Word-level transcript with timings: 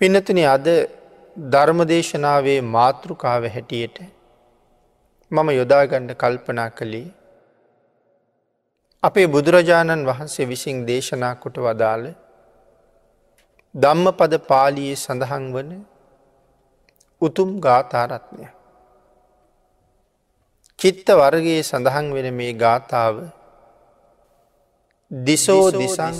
පිනතුන 0.00 0.38
අද 0.46 0.66
ධර්මදේශනාවේ 1.36 2.60
මාතෘකාව 2.66 3.42
හැටියට 3.46 3.96
මම 5.32 5.48
යොදාගණ්ඩ 5.50 6.12
කල්පනා 6.14 6.70
කළේ 6.70 7.08
අපේ 9.02 9.26
බුදුරජාණන් 9.26 10.06
වහන්සේ 10.06 10.46
විසින් 10.46 10.78
දේශනා 10.86 11.34
කොට 11.34 11.58
වදාළ 11.58 12.06
ධම්ම 13.74 14.06
පද 14.12 14.38
පාලියේ 14.42 14.94
සඳහන් 14.94 15.44
වන 15.54 15.74
උතුම් 17.22 17.50
ගාථාරත්නය. 17.60 18.46
චිත්ත 20.78 21.12
වර්ගයේ 21.14 21.60
සඳහන් 21.62 22.08
වෙන 22.14 22.30
මේ 22.34 22.54
ගාථාව 22.54 23.20
දිසෝ 25.10 25.66
දිසං 25.72 26.16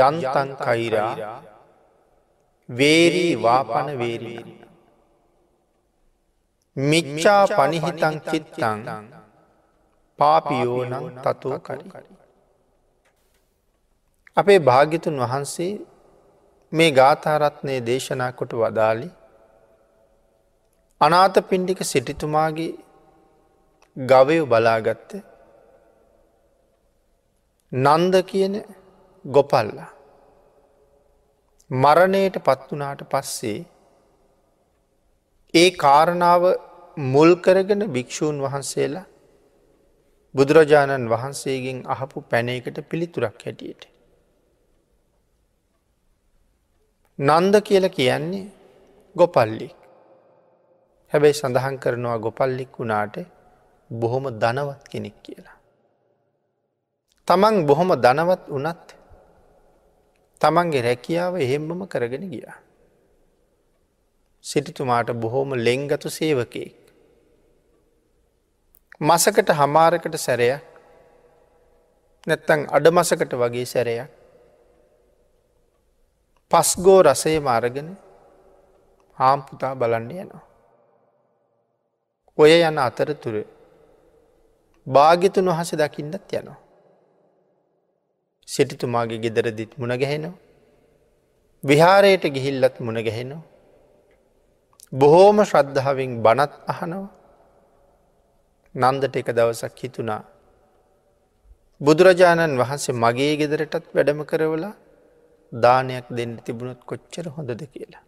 යන්තන් 0.00 0.54
කයිරා 0.60 1.14
වේරී 2.72 3.34
වාපන 3.42 3.88
වේරී. 3.98 4.44
මිච්චා 6.76 7.44
පනිහිතං 7.48 8.16
චිත්තං 8.28 8.82
පාපියෝනං 10.18 10.94
තතුව 11.24 11.54
කරි. 11.66 12.04
අපේ 14.36 14.60
භාගිතුන් 14.60 15.18
වහන්සේ 15.22 15.72
මේ 16.72 16.90
ගාථාරත්නය 16.92 17.74
දේශනා 17.88 18.32
කොට 18.32 18.52
වදාලි 18.54 19.08
අනාත 21.00 21.36
පින්ඩික 21.48 21.80
සිටිතුමාගේ 21.84 22.72
ගවයු 23.96 24.44
බලාගත්ත 24.46 25.10
නන්ද 27.72 28.14
කියන 28.30 28.54
ගොපල්ලා 29.24 29.91
මරණයට 31.72 32.36
පත්වනාට 32.38 33.02
පස්සේ 33.08 33.60
ඒ 35.54 35.70
කාරණාව 35.76 36.42
මුල් 37.06 37.32
කරගෙන 37.36 37.82
භික්‍ෂූන් 37.88 38.42
වහන්සේලා 38.42 39.04
බුදුරජාණන් 40.34 41.08
වහන්සේගෙන් 41.08 41.78
අහපු 41.86 42.24
පැනයකට 42.24 42.78
පිළිතුරක් 42.84 43.40
හැටියට. 43.44 43.82
නන්ද 47.18 47.54
කියල 47.62 47.86
කියන්නේ 47.90 48.44
ගොපල්ලික්. 49.16 49.76
හැබැයි 51.12 51.34
සඳහන් 51.34 51.76
කරනවා 51.78 52.18
ගොපල්ලික් 52.18 52.72
වුණාට 52.78 53.16
බොහොම 53.90 54.24
දනවත් 54.34 54.82
කෙනෙක් 54.88 55.16
කියලා. 55.22 55.58
තමන් 57.28 57.66
බොහොම 57.66 57.90
දනවත් 57.96 58.44
වනත් 58.50 59.01
තමන්ගේ 60.42 60.82
රැකියාව 60.82 61.34
එහෙම්බම 61.38 61.82
කරගෙන 61.86 62.24
ගිය. 62.30 62.46
සිටිතුමාට 64.44 65.10
බොහෝම 65.14 65.50
ලෙංගතු 65.58 66.08
සේවකයෙක්. 66.10 66.76
මසකට 69.00 69.48
හමාරකට 69.52 70.16
සැරයක් 70.18 70.62
නැත්තං 72.26 72.60
අඩ 72.70 72.86
මසකට 72.90 73.32
වගේ 73.34 73.66
සැරයක් 73.66 74.10
පස්ගෝ 76.50 77.00
රසය 77.02 77.34
මාරගෙන 77.40 77.88
හාම්පුතා 79.18 79.74
බලන්න 79.74 80.10
යනවා. 80.16 80.42
ඔය 82.38 82.52
යන 82.60 82.78
අතරතුර 82.78 83.36
භාගිතුන් 84.86 85.48
වහස 85.48 85.72
දකින්නත් 85.74 86.32
යනවා. 86.32 86.61
සිටිතුමාගේ 88.54 89.22
ගෙදරදිත් 89.24 89.72
මුණ 89.78 89.94
ගැහෙනවා. 90.02 90.36
විහාරයට 91.64 92.24
ගිහිල්ලත් 92.36 92.76
මුණ 92.80 92.98
ගැහෙනවා. 93.06 93.42
බොහෝම 94.92 95.38
ශ්‍රද්ධාවෙන් 95.44 96.12
බනත් 96.22 96.52
අහනවා 96.66 97.08
නන්දට 98.74 99.16
එක 99.16 99.28
දවසක් 99.30 99.76
හිතුණා. 99.78 100.22
බුදුරජාණන් 101.80 102.60
වහන්සේ 102.60 102.94
මගේ 102.94 103.32
ගෙදරටත් 103.40 103.86
වැඩම 103.94 104.20
කරවලා 104.30 104.74
දානයක් 105.52 106.06
දෙන්න 106.10 106.32
තිබුණොත් 106.44 106.80
කොච්චර 106.84 107.26
හොඳද 107.36 107.62
කියලා. 107.64 108.04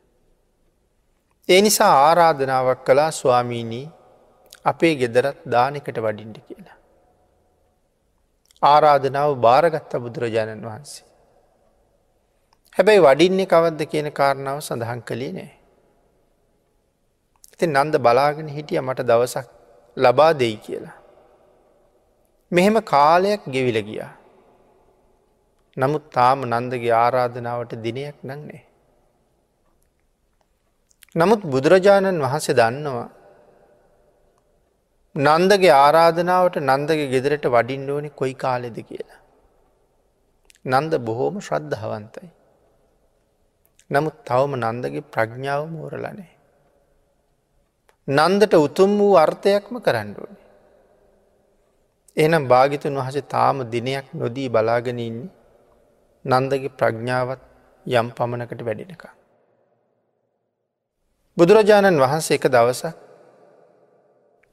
ඒ 1.49 1.61
නිසා 1.61 1.93
ආරාධනාවක් 2.05 2.81
කලා 2.87 3.11
ස්වාමීණී 3.13 3.87
අපේ 4.65 4.95
ගෙදරත් 4.97 5.39
දානකට 5.47 5.99
වඩින්ට 5.99 6.39
කියලා. 6.49 6.74
ආරාධනාව 8.65 9.31
භාරගත්ත 9.39 9.93
බුදුරජාණන් 9.99 10.65
වහන්සේ. 10.65 11.05
හැබැයි 12.77 13.05
වඩින්නේ 13.07 13.47
කවද්ද 13.47 13.91
කියන 13.91 14.09
කාරණාව 14.13 14.59
සඳහන් 14.61 15.01
කළේ 15.03 15.33
නෑ. 15.33 15.53
ඉති 17.55 17.67
නන්ද 17.67 17.95
බලාගෙන 17.99 18.49
හිටිය 18.49 18.81
මට 18.81 19.07
දවසක් 19.07 19.49
ලබා 19.97 20.33
දෙයි 20.35 20.57
කියලා. 20.57 20.97
මෙහෙම 22.53 22.77
කාලයක් 22.85 23.43
ගෙවිල 23.47 23.79
ගියා. 23.83 24.13
නමුත් 25.77 26.05
තාම 26.11 26.47
නන්දගේ 26.47 26.95
ආරාධනාවට 26.95 27.73
දිනයක් 27.85 28.17
නන්නේ. 28.23 28.63
නමුත් 31.17 31.43
බුදුරජාණන් 31.47 32.25
වහන්සේ 32.25 32.55
දන්නවා 32.55 33.09
නන්දගේ 35.17 35.71
ආරාධනාවට 35.73 36.57
නන්දගේ 36.61 37.11
ගෙදරට 37.11 37.45
වඩින්න 37.47 37.91
ඕනි 37.91 38.09
කොයි 38.11 38.35
කාලෙද 38.35 38.79
කියලා. 38.81 39.21
නන්ද 40.65 40.93
බොහෝම 40.99 41.37
ශ්‍රද්ධාවන්තයි. 41.41 42.29
නමුත් 43.91 44.17
තවම 44.25 44.55
නන්දගේ 44.57 45.09
ප්‍රඥාව 45.09 45.63
මෝරලනේ. 45.69 46.31
නන්දට 48.09 48.55
උතුම් 48.57 48.99
වූ 48.99 49.15
අර්ථයක්ම 49.17 49.79
කරන්නඩුවනි. 49.79 50.41
එනම් 52.17 52.49
භාගිතුන් 52.49 52.99
වහස 52.99 53.17
තාම 53.29 53.63
දිනයක් 53.71 54.07
නොදී 54.13 54.49
බලාගෙනඉන්නේ 54.49 55.31
නන්දගේ 56.25 56.77
ප්‍රඥාවත් 56.79 57.41
යම් 57.87 58.11
පමණකට 58.11 58.61
වැඩෙනක. 58.63 59.05
බුදුරජාණන් 61.37 62.01
වහන්සේ 62.01 62.37
එක 62.37 62.47
දවසක් 62.49 63.04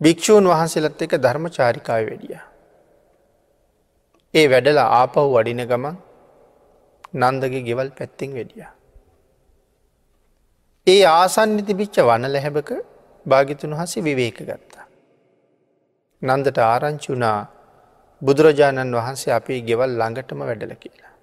භික්‍ෂූන් 0.02 0.46
වහන්සේලත් 0.46 1.02
එක 1.02 1.14
ධර්ම 1.18 1.46
චාරිකාව 1.50 2.04
වැඩිය. 2.08 2.40
ඒ 4.34 4.46
වැඩලා 4.48 4.88
ආපහු 4.98 5.26
වඩින 5.34 5.64
ගමන් 5.66 5.98
නන්දගේ 7.22 7.62
ගෙවල් 7.62 7.90
පැත්තිෙන් 7.92 8.32
වැඩිය. 8.34 8.66
ඒ 10.88 11.02
ආසන්නි 11.12 11.62
තිබිච්ච 11.62 11.98
වන 12.02 12.26
ලැහැබක 12.28 12.72
භාගිතුන් 13.26 13.74
වහසේ 13.74 14.04
විවේක 14.04 14.38
ගත්තා. 14.42 14.86
නන්දට 16.22 16.58
ආරංචුනා 16.64 17.40
බුදුරජාණන් 18.22 18.96
වහන්සේ 18.96 19.34
අපේ 19.34 19.60
ගෙවල් 19.62 19.92
ළඟටම 19.94 20.42
වැඩල 20.42 20.74
කියලා. 20.76 21.14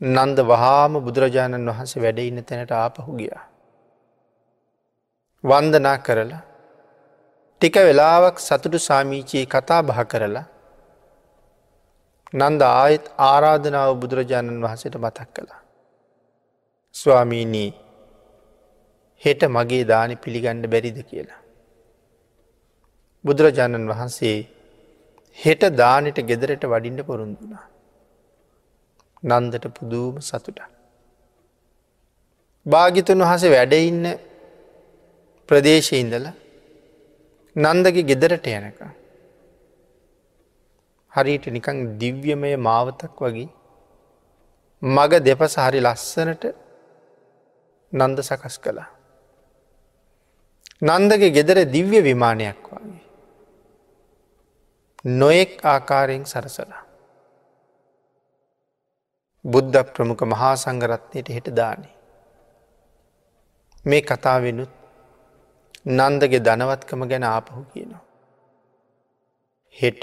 නන්ද 0.00 0.38
වහාම 0.44 0.92
බුදුරජාණන් 1.00 1.68
වහන්සේ 1.68 2.02
වැඩඉන්න 2.02 2.44
තැනට 2.44 2.72
ආපහු 2.74 3.12
ගියා. 3.16 3.44
වන්දනා 5.46 5.96
කරලා 5.98 6.42
ටික 7.60 7.76
වෙලාවක් 7.88 8.36
සතුටු 8.38 8.78
සාමීචයේ 8.80 9.46
කතා 9.46 9.80
බහ 9.82 10.00
කරලා 10.04 10.46
නන්ද 12.34 12.62
ආයත් 12.64 13.04
ආරාධනාව 13.26 13.90
බුදුරජාණන් 14.02 14.62
වහසට 14.64 14.96
මතක් 14.96 15.28
කළා. 15.34 15.60
ස්වාමීනී 16.94 17.70
හෙට 19.22 19.42
මගේ 19.48 19.84
දානි 19.84 20.16
පිළිගණ්ඩ 20.16 20.66
බැරිද 20.66 20.98
කියලා. 21.02 21.40
බුදුරජාණන් 23.24 23.90
වහන්සේ 23.92 24.36
හෙට 25.38 25.62
දානට 25.74 26.18
ගෙදරට 26.30 26.64
වඩින්ට 26.64 27.06
පොරුන්දුනා. 27.06 27.64
නන්දට 29.22 29.66
පුදූම 29.70 30.16
සතුට. 30.20 30.60
භාගිතුන් 32.66 33.22
වහස 33.24 33.44
වැඩඉන්න 33.48 34.04
ප්‍රදේශය 35.48 36.00
ඉඳල 36.00 36.26
නන්දගේ 37.56 38.08
ගෙදරට 38.10 38.46
යනක. 38.48 38.80
හරිට 41.12 41.46
නිකං 41.56 41.78
දිව්‍යමය 42.00 42.52
මාවතක් 42.56 43.20
වගේ 43.20 43.48
මග 44.82 45.12
දෙපස 45.26 45.54
හරි 45.56 45.80
ලස්සනට 45.80 46.44
නන්ද 47.92 48.18
සකස් 48.22 48.56
කළා. 48.58 48.90
නන්දගේ 50.82 51.30
ගෙදර 51.30 51.58
දිව්‍ය 51.66 52.02
විමානයක් 52.02 52.66
වගේ. 52.70 53.04
නොයෙක් 55.04 55.52
ආකාරයෙන් 55.64 56.24
සරසලා. 56.24 56.82
බුද්ධ 59.44 59.84
ප්‍රමුඛ 59.94 60.24
මහා 60.24 60.54
සංගරත්නයට 60.56 61.28
හෙට 61.28 61.48
දානේ. 61.56 61.94
මේ 63.84 64.02
කතාවෙනුත් 64.02 64.72
නන්දගේ 65.86 66.40
ධනවත්කම 66.40 67.08
ගැන 67.08 67.24
ආපහු 67.24 67.64
කියනවා. 67.72 68.04
හෙට 69.74 70.02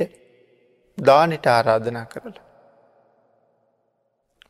දානට 0.98 1.46
ආරාධනා 1.48 2.06
කරලා. 2.06 2.44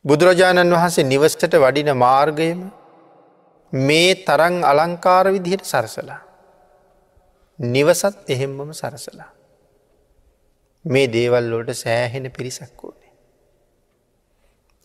බුදුරජාණන් 0.05 0.75
වහන්සේ 0.75 1.03
නිවස්ට 1.03 1.53
වඩින 1.55 1.91
මාර්ගයම 1.97 2.61
මේ 3.73 4.15
තරං 4.17 4.57
අලංකාර 4.63 5.25
විදිහට 5.27 5.65
සරසලා. 5.65 6.21
නිවසත් 7.59 8.29
එහෙම්මම 8.29 8.73
සරසලා. 8.73 9.31
මේ 10.85 11.07
දේවල්ලෝට 11.07 11.69
සෑහෙන 11.75 12.31
පිරිසක් 12.31 12.83
ඕනේ. 12.83 13.11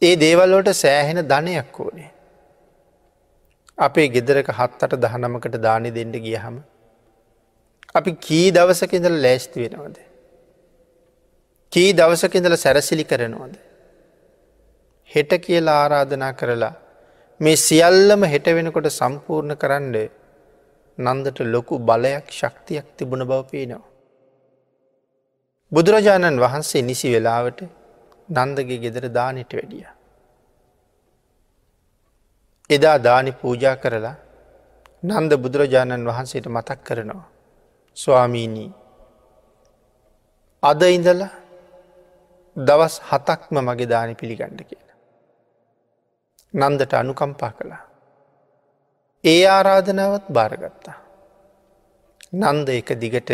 ඒ 0.02 0.14
දේවල්ලෝට 0.16 0.70
සෑහෙන 0.74 1.28
ධනයක් 1.28 1.80
ඕනේ. 1.80 2.10
අපේ 3.78 4.08
ගෙදරක 4.08 4.48
හත්තට 4.50 4.94
දහනමකට 4.96 5.56
දානි 5.60 5.90
දෙන්න 5.90 6.12
ගියහම. 6.18 6.56
අපි 7.94 8.12
කී 8.26 8.46
දවසකිඳල 8.50 9.16
ලෑස්ති 9.24 9.64
වෙනවද. 9.64 9.98
කී 11.72 11.90
දවසකිඳල 11.92 12.56
සැරසිලි 12.56 13.04
කරනවද. 13.04 13.54
හෙට 15.10 15.32
කියලා 15.44 15.76
ආරාධනා 15.82 16.32
කරලා 16.32 16.74
මේ 17.40 17.56
සියල්ලම 17.58 18.22
හෙට 18.24 18.48
වෙනකොට 18.56 18.88
සම්පූර්ණ 18.90 19.56
කරන්න 19.56 19.94
නන්දට 20.98 21.38
ලොකු 21.46 21.78
බලයක් 21.80 22.26
ශක්තියක් 22.30 22.86
තිබුණ 22.96 23.24
බව 23.24 23.40
පේනවා. 23.50 23.84
බුදුරජාණන් 25.72 26.42
වහන්සේ 26.44 26.82
නිසි 26.82 27.14
වෙලාවට 27.14 27.62
නන්දගේ 28.36 28.82
ගෙදර 28.84 29.06
දානට 29.10 29.52
වැඩිය. 29.52 29.86
එදා 32.70 32.98
දානි 32.98 33.32
පූජා 33.32 33.76
කරලා 33.76 34.16
නන්ද 35.02 35.32
බුදුරජාණන් 35.36 36.04
වහන්සේට 36.04 36.46
මතක් 36.46 36.78
කරනවා. 36.84 37.26
ස්වාමීනී 37.96 38.70
අද 40.62 40.82
ඉඳල 40.88 41.22
දවස් 42.56 42.94
හතක්ම 43.02 43.56
මගේ 43.60 43.86
දානි 43.86 44.14
පිළිගණ්ඩ 44.14 44.60
කියලා. 44.62 44.96
නන්දට 46.54 46.92
අනුකම්පා 46.94 47.52
කළා. 47.52 47.82
ඒ 49.24 49.42
ආරාධනාවත් 49.48 50.26
භාරගත්තා. 50.28 50.98
නන්ද 52.34 52.68
එක 52.70 52.88
දිගට 52.96 53.30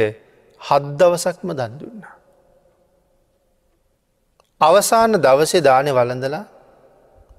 හද්දවසක්ම 0.61 1.49
දන්දුන්න. 1.53 2.03
අවසාන 4.61 5.13
දවසේ 5.19 5.61
දානය 5.61 5.91
වලඳලා 5.91 6.45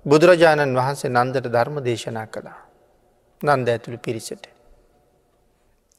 බුදුරජාණන් 0.06 0.75
වහන්සේ 0.75 1.10
නන්දට 1.12 1.48
ධර්ම 1.48 1.78
දේශනා 1.84 2.28
කළා. 2.28 2.60
නන්ද 3.42 3.68
ඇතුළු 3.68 3.98
පිරිසට. 3.98 4.46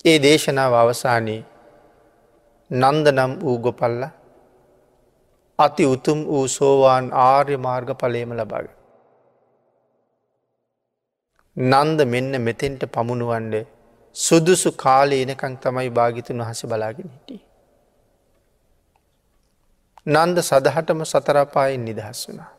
ඒ 0.04 0.18
දේශනාව 0.18 0.74
අවසානයේ 0.74 1.42
නන්ද 2.70 3.06
නම් 3.08 3.32
වූ 3.40 3.58
ගොපල්ල 3.58 4.02
අති 5.58 5.84
උතුම් 5.86 6.18
වූ 6.24 6.46
සෝවාන් 6.48 7.06
ආර්ය 7.24 7.56
මාර්ග 7.58 7.90
පලේම 7.94 8.32
ලබාග. 8.32 8.66
නන්ද 11.56 11.98
මෙන්න 12.06 12.32
මෙතෙන්ට 12.40 12.82
පමුණුවන්ඩ 12.88 13.54
සුදුසු 14.16 14.72
කාලේ 14.74 15.22
එනකං 15.22 15.54
තමයි 15.58 15.90
භාගිතුන් 15.90 16.42
වහස 16.42 16.62
බලාගෙන 16.64 17.08
හිටිය. 17.08 17.40
නන්ද 20.06 20.36
සදහටම 20.40 21.00
සතරපායෙන් 21.04 21.84
නිදහස් 21.84 22.20
වුණා. 22.28 22.55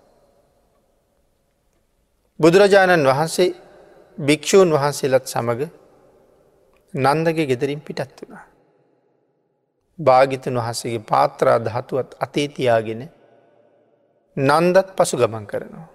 බුදුරජාණන් 2.39 3.05
වහන්සේ 3.05 3.49
භික්‍ෂූන් 4.17 4.69
වහන්සේලත් 4.71 5.25
සමඟ 5.25 5.63
නන්දගේ 6.93 7.45
ගෙදරින් 7.45 7.81
පිටත් 7.81 8.13
වුණා. 8.17 8.45
භාගිතන් 9.99 10.55
වහසගේ 10.55 10.99
පාත්‍රා 11.01 11.57
දහතුවත් 11.59 12.09
අතේතියාගෙන 12.19 13.01
නන්දත් 14.37 14.87
පසු 14.95 15.17
ගමන් 15.17 15.45
කරනවා. 15.45 15.87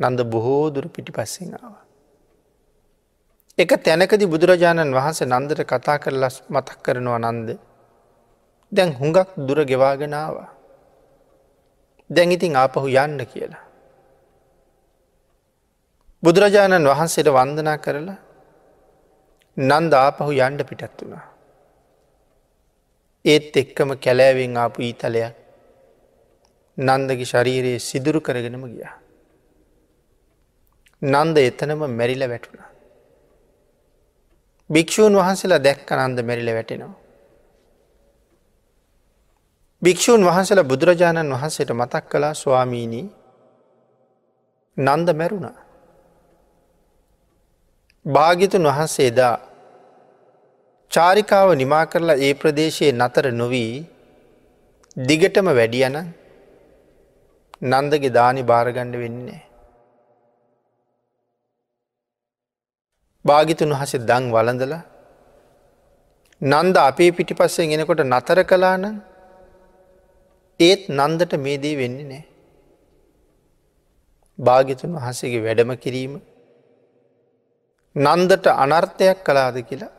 නන්ද 0.00 0.20
බොහෝදුර 0.26 0.86
පිටි 0.88 1.12
පස්සෙන් 1.12 1.56
ආව. 1.56 1.74
එක 3.58 3.72
තැනකදි 3.80 4.26
බුදුරජාණන් 4.26 4.92
වහන්සේ 4.92 5.26
නන්දට 5.28 5.64
කතා 5.64 5.98
කරලස් 5.98 6.36
මතක් 6.48 6.78
කරනවා 6.82 7.18
නන්ද 7.24 7.48
දැන් 8.72 8.90
හුඟක් 8.92 9.28
දුර 9.38 9.64
ගෙවාගෙනාවා. 9.64 10.50
දැන් 12.10 12.32
ඉතින් 12.32 12.56
ආපහු 12.56 12.88
යන්න 12.96 13.20
කියලා. 13.26 13.61
බුදුරජාණන් 16.22 16.88
වහන්සේට 16.88 17.28
වන්දනා 17.28 17.78
කරලා 17.78 18.18
නන්ද 19.56 19.92
ආපහු 19.96 20.32
යන්ඩ 20.38 20.62
පිටත් 20.64 21.02
වුණා. 21.02 21.24
ඒත් 23.24 23.56
එක්කම 23.56 23.90
කැලෑවෙන් 23.96 24.56
ආපු 24.56 24.82
ඊතලයක් 24.82 25.34
නන්දගේ 26.78 27.24
ශරීරයේ 27.24 27.78
සිදුරු 27.80 28.20
කරගෙනම 28.20 28.64
ගියා. 28.66 28.94
නන්ද 31.02 31.36
එතනම 31.40 31.82
මැරිල 31.90 32.24
වැටුණ. 32.24 32.64
භික්‍ෂූන් 34.70 35.14
වහන්සේලා 35.14 35.58
දැක්ක 35.60 35.90
නන්ද 35.98 36.18
මැරිල 36.22 36.50
වැටෙනවා. 36.54 36.94
භික්‍ෂූන් 39.82 40.24
වහන්සලා 40.24 40.64
බුදුරජාණන් 40.64 41.34
වහන්සේට 41.34 41.70
මතක් 41.72 42.04
කලා 42.08 42.34
ස්වාමීණී 42.34 43.06
නන්ද 44.76 45.08
මැරුණා. 45.12 45.61
භාගිතුන් 48.04 48.64
වහන්සේදා 48.66 49.34
චාරිකාව 50.90 51.48
නිමා 51.54 51.84
කරලා 51.86 52.18
ඒ 52.18 52.32
ප්‍රදේශයේ 52.34 52.92
නතර 52.92 53.26
නොවී 53.32 53.72
දිගටම 54.96 55.48
වැඩියන 55.50 55.96
නන්දගේ 57.62 58.10
දානි 58.10 58.42
භාරගණ්ඩ 58.42 58.96
වෙන්නේ. 58.96 59.40
භාගිතුන් 63.24 63.70
වහස 63.70 63.94
දං 64.00 64.26
වලඳල 64.34 64.74
නන්ද 66.42 66.76
අපේ 66.80 67.10
පිටි 67.12 67.34
පස්සෙන් 67.34 67.76
එනකොට 67.76 68.02
නතර 68.04 68.38
කලාන 68.44 68.84
ඒත් 70.60 70.82
නන්දට 70.90 71.32
මේදී 71.38 71.74
වෙන්නේ 71.76 72.10
නෑ. 72.10 72.24
භාගිතුන් 74.38 74.98
වහසගේ 74.98 75.44
වැඩම 75.46 75.74
කිරීම 75.76 76.14
නන්දට 77.96 78.46
අනර්ථයක් 78.46 79.18
කලාද 79.22 79.56
කියලා 79.62 79.92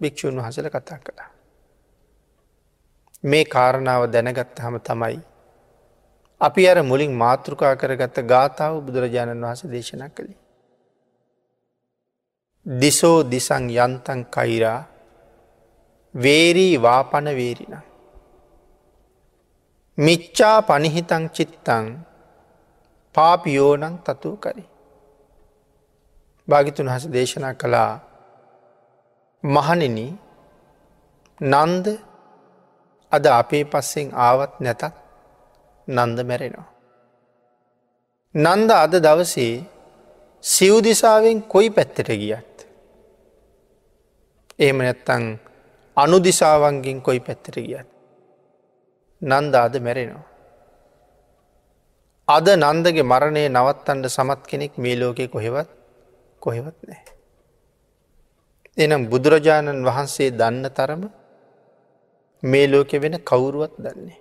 භික්‍ෂූන් 0.00 0.36
වහසල 0.36 0.68
කතා 0.68 0.98
කළා. 0.98 1.30
මේ 3.24 3.44
කාරණාව 3.46 4.02
දැනගත්ත 4.08 4.58
හම 4.58 4.76
තමයි. 4.80 5.20
අපි 6.40 6.68
අර 6.68 6.82
මුලින් 6.82 7.12
මාතෘකා 7.14 7.74
කරගත්ත 7.76 8.16
ගාථාව 8.24 8.74
බුදුරජාණන් 8.80 9.42
වහස 9.42 9.62
දේශනා 9.66 10.10
කළේ. 10.10 10.38
දිසෝ 12.66 13.18
දිසං 13.24 13.64
යන්තන් 13.70 14.20
කයිරා 14.26 14.80
වේරී 16.14 16.74
වාපන 16.78 17.24
වේරින. 17.32 17.74
මිච්චා 19.98 20.62
පනිහිතං 20.62 21.24
චිත්තං 21.30 21.86
පාපියෝනං 23.14 23.98
තතු 23.98 24.36
කරි. 24.36 24.69
භාගිතුන් 26.50 26.88
හස 26.88 27.04
දේශනා 27.08 27.54
කළා 27.54 27.92
මහනෙන 29.44 29.98
නන්ද 31.40 31.86
අද 33.12 33.24
අපේ 33.32 33.64
පස්සෙන් 33.64 34.08
ආවත් 34.18 34.52
නැතත් 34.60 34.82
නන්ද 35.88 36.18
මැරෙනවා. 36.22 36.68
නන්ද 38.34 38.70
අද 38.74 38.94
දවසේ 38.98 39.54
සිව්දිසාවෙන් 40.44 41.38
කොයි 41.44 41.70
පැත්තට 41.70 42.10
ගියත්. 42.14 42.56
එහෙම 44.58 44.78
නැත්තං 44.78 45.24
අනුදිසාවන්ගෙන් 45.96 46.98
කොයි 47.00 47.20
පැත්තට 47.20 47.56
ගියත්. 47.58 47.88
නන්ද 49.22 49.54
අද 49.56 49.74
මැරෙනවා. 49.78 50.26
අද 52.28 52.46
නන්දගේ 52.56 53.02
මරණය 53.02 53.42
නවත්තන්ට 53.48 54.06
සමත් 54.08 54.40
කෙනෙක් 54.46 54.72
මේ 54.78 54.96
ලෝකෙ 54.96 55.24
කොහෙවත් 55.26 55.79
කොහෙවත් 56.40 56.78
නෑ. 56.82 57.02
එනම් 58.76 59.02
බුදුරජාණන් 59.10 59.84
වහන්සේ 59.84 60.30
දන්න 60.32 60.64
තරම 60.70 61.02
මේ 62.42 62.66
ලෝකෙ 62.66 62.96
වෙන 62.98 63.16
කවුරුවත් 63.22 63.74
දන්නේ. 63.78 64.18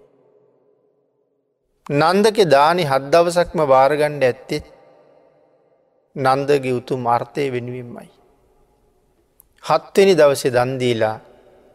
නන්දක 1.89 2.37
දානි 2.47 2.83
හත් 2.83 3.03
දවසක්ම 3.13 3.59
භාරගණ්ඩ 3.65 4.23
ඇත්තෙත් 4.23 4.65
නන්දගේ 6.15 6.73
උතුම් 6.73 7.07
අර්ථය 7.07 7.49
වෙනුවෙන්මයි. 7.51 8.09
හත්වෙනි 9.63 10.13
දවසේ 10.15 10.51
දන්දීලා 10.51 11.17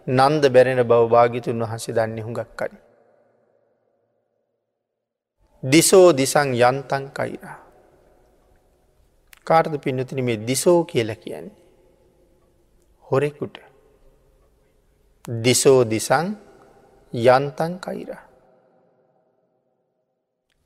නන්ද 0.06 0.42
බැරෙන 0.48 0.80
බව 0.82 1.02
භාගිතුන් 1.08 1.62
වහන්සේ 1.62 1.94
දන්න 1.94 2.18
හුඟක් 2.20 2.50
කරි. 2.56 2.78
දිසෝ 5.62 6.08
දිසං 6.12 6.48
යන්තන් 6.54 7.04
කයිරා. 7.10 7.63
කාර්ද 9.46 9.74
පින්නතින 9.78 10.24
මේ 10.24 10.36
දිසෝ 10.36 10.84
කියල 10.84 11.14
කියන්නේ. 11.14 11.56
හොරෙකුට. 13.04 13.56
දිසෝ 15.42 15.80
දිසං 15.84 16.26
යන්තන් 17.12 17.72
කයිර. 17.78 18.10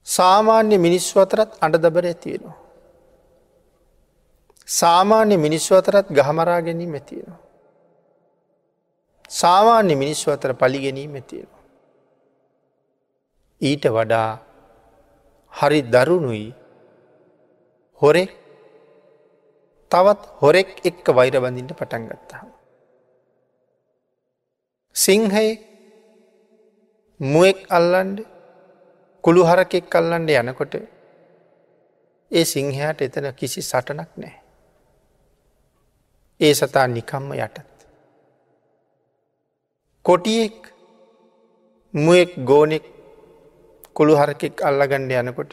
සාමාන්‍ය 0.07 0.77
මිනිස්ව 0.79 1.21
අතරත් 1.21 1.51
අඩ 1.61 1.75
දබර 1.77 2.07
ඇතියෙනවා. 2.07 2.57
සාමාන්‍ය 4.69 5.37
මිනිස්ව 5.37 5.75
අතරත් 5.75 6.09
ගහමරා 6.11 6.61
ගැනීම 6.61 6.95
ඇතියෙනවා. 6.95 7.41
සාමාන්‍ය 9.31 9.95
මිනිස්ව 9.95 10.33
අතර 10.33 10.53
පලි 10.55 10.79
ගැනීම 10.79 11.15
ඇතියෙනවා. 11.15 11.63
ඊට 13.61 13.85
වඩා 13.87 14.31
හරි 15.53 15.81
දරුණුයි 15.83 16.47
හොරෙක් 18.03 18.38
තවත් 19.91 20.21
හොරෙක් 20.41 20.71
එක්ක 20.85 21.07
වෛර 21.17 21.35
බඳින්ට 21.37 21.73
පටන් 21.73 22.05
ගත්තාම. 22.09 22.49
සිංහයේ 24.97 25.53
මුවෙක් 27.21 27.59
අල්ලන්ඩ 27.71 28.19
කුළු 29.25 29.43
හරකෙක් 29.45 29.95
අල්ලන්ඩ 29.95 30.31
යනකොට 30.33 30.75
ඒ 32.31 32.45
සිංහයාට 32.45 33.01
එතන 33.01 33.29
කිසි 33.35 33.63
සටනක් 33.63 34.11
නෑ. 34.17 34.35
ඒ 36.41 36.55
සතා 36.55 36.87
නිකම්ම 36.89 37.33
යටත්. 37.37 37.77
කොටියෙක් 40.05 40.59
මුවෙක් 41.95 42.33
ගෝනෙක් 42.45 42.85
කුළු 43.97 44.15
හරකෙක් 44.17 44.63
අල්ලගණ්ඩ 44.63 45.13
යනකොට 45.23 45.53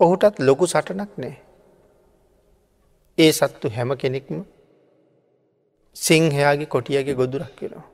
ඔහුටත් 0.00 0.38
ලොකු 0.40 0.66
සටනක් 0.66 1.12
නෑ. 1.16 1.43
ඒ 3.18 3.32
සත්තු 3.32 3.68
හැම 3.70 3.90
කෙනෙක්ම 3.96 4.36
සිංහයාගේ 5.96 6.66
කොටියගේ 6.66 7.14
ගොදුරක් 7.14 7.60
වෙනවා. 7.60 7.86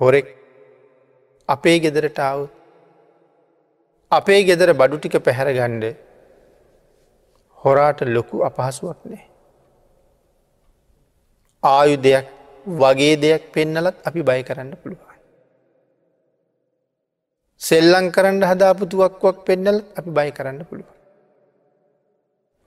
හොරෙක් 0.00 0.26
අපේ 1.48 1.78
ගෙදරට 1.78 2.18
අවුත් 2.20 2.50
අපේ 4.12 4.40
ගෙදර 4.44 4.70
බඩු 4.72 4.96
ටික 4.98 5.16
පැහැර 5.20 5.48
ගණ්ඩ 5.52 5.84
හොරාට 7.58 8.00
ලොකු 8.08 8.36
අපහසුවක් 8.48 8.98
නෑ. 9.04 9.24
ආයු 11.62 11.96
දෙයක් 11.98 12.26
වගේ 12.80 13.14
දෙයක් 13.16 13.42
පෙන්නලත් 13.52 13.96
අපි 14.08 14.20
බය 14.22 14.40
කරන්න 14.42 14.72
පුළුවන්. 14.82 15.16
සෙල්ලං 17.60 18.06
කරන්න 18.10 18.42
හදාපුතුවක්වක් 18.42 19.36
පෙන්නල 19.46 19.78
අපි 19.98 20.10
බය 20.10 20.30
කරන්න 20.32 20.60
පුළුවන්. 20.64 20.95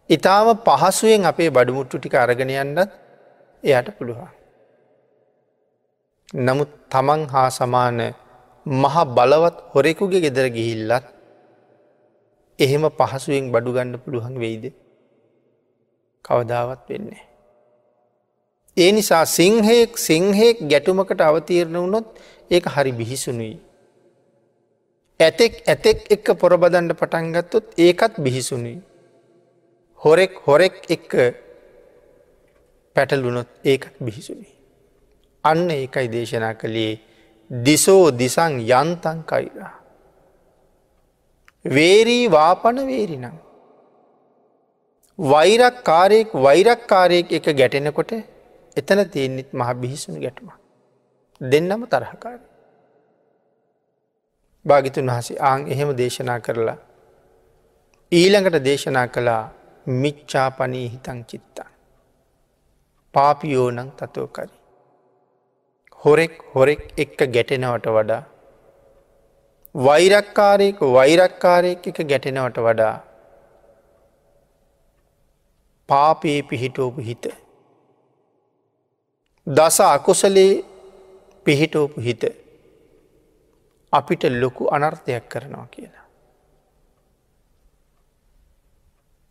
ඉතාම 0.09 0.47
පහසුවෙන් 0.59 1.25
අපේ 1.25 1.49
බඩුමුට්ටු 1.49 1.97
ටික 1.97 2.15
අරගෙනයන්නත් 2.15 2.79
එයට 3.63 3.89
පුළුවන්. 3.97 4.29
නමුත් 6.37 6.71
තමන් 6.89 7.21
හා 7.27 7.49
සමාන 7.51 7.99
මහා 8.65 9.05
බලවත් 9.07 9.57
හොරෙකුගේ 9.73 10.21
ගෙදර 10.21 10.47
ගිහිල්ලත් 10.49 11.05
එහෙම 12.59 12.83
පහසුවෙන් 12.91 13.51
බඩු 13.51 13.71
ගන්න 13.71 13.95
පුළුවන් 13.97 14.35
වෙයිද 14.37 14.65
කවදාවත් 16.25 16.83
වෙන්නේ. 16.89 17.23
ඒ 18.77 18.91
නිසා 18.91 19.25
සිංහයෙක් 19.27 19.97
සිංහෙක් 19.99 20.57
ගැටුමකට 20.65 21.21
අවතීරණ 21.21 21.77
වුණොත් 21.77 22.07
ඒක 22.51 22.65
හරි 22.67 22.91
බිහිසුනුයි. 22.93 23.55
ඇතෙක් 25.19 25.53
ඇතෙක් 25.65 25.97
එක්ක 26.09 26.27
පොරබදන්ඩ 26.35 26.93
පටන්ගත්තොත් 26.93 27.65
ඒකත් 27.79 28.13
බිහිසුනුයි. 28.19 28.79
හොරෙක් 30.01 30.39
හොරෙක් 30.39 30.75
එක්ක 30.89 31.13
පැටලුනොත් 32.95 33.49
ඒකත් 33.63 33.93
බිහිසුනි. 33.99 34.49
අන්න 35.43 35.69
ඒකයි 35.71 36.07
දේශනා 36.07 36.53
කළේ 36.55 36.93
දිසෝ 37.51 38.11
දිසං 38.13 38.59
යන්තන් 38.61 39.19
කයිරා. 39.25 39.73
වේරී 41.65 42.25
වාපන 42.29 42.77
වේරිනම්. 42.87 43.35
වෛරක් 45.19 45.83
කාරයෙක් 45.83 46.29
වෛරක්කාරයෙක් 46.35 47.31
එක 47.31 47.45
ගැටෙනකොට 47.53 48.11
එතන 48.77 48.99
තියෙන්නෙත් 49.07 49.49
මහ 49.53 49.69
බිහිසුණු 49.75 50.19
ගැටුම. 50.19 50.51
දෙන්නම 51.41 51.83
තරහකාර. 51.87 52.39
භාගිතුන් 54.65 55.07
වහසේ 55.09 55.39
ආං 55.41 55.67
එහෙම 55.67 55.89
දේශනා 55.93 56.39
කරලා 56.39 56.77
ඊළඟට 58.11 58.63
දේශනා 58.63 59.07
කළා 59.07 59.43
මිච්චාපනී 59.89 60.87
හිතං 60.87 61.19
චිත්තන්. 61.23 61.69
පාපියෝනං 63.13 63.91
තතෝකරි. 63.97 64.55
හොරෙක් 66.05 66.33
හොරෙක් 66.55 66.81
එක්ක 66.97 67.19
ගැටෙනවට 67.35 67.87
වඩා. 67.97 68.23
වෛරක්කාරයෙක් 69.75 70.81
වෛරක්කාරයෙක් 70.97 71.87
එක 71.87 72.01
ගැටෙනවට 72.07 72.57
වඩා. 72.67 72.95
පාපයේ 75.89 76.41
පිහිටෝපු 76.41 77.01
හිත. 77.01 77.25
දස 79.47 79.79
අකුසලේ 79.81 80.63
පිහිටෝපු 81.45 82.01
හිත 82.01 82.23
අපිට 83.93 84.23
ලොකු 84.41 84.63
අනර්ථයක් 84.67 85.23
කරනවා 85.29 85.67
කියලා. 85.71 85.98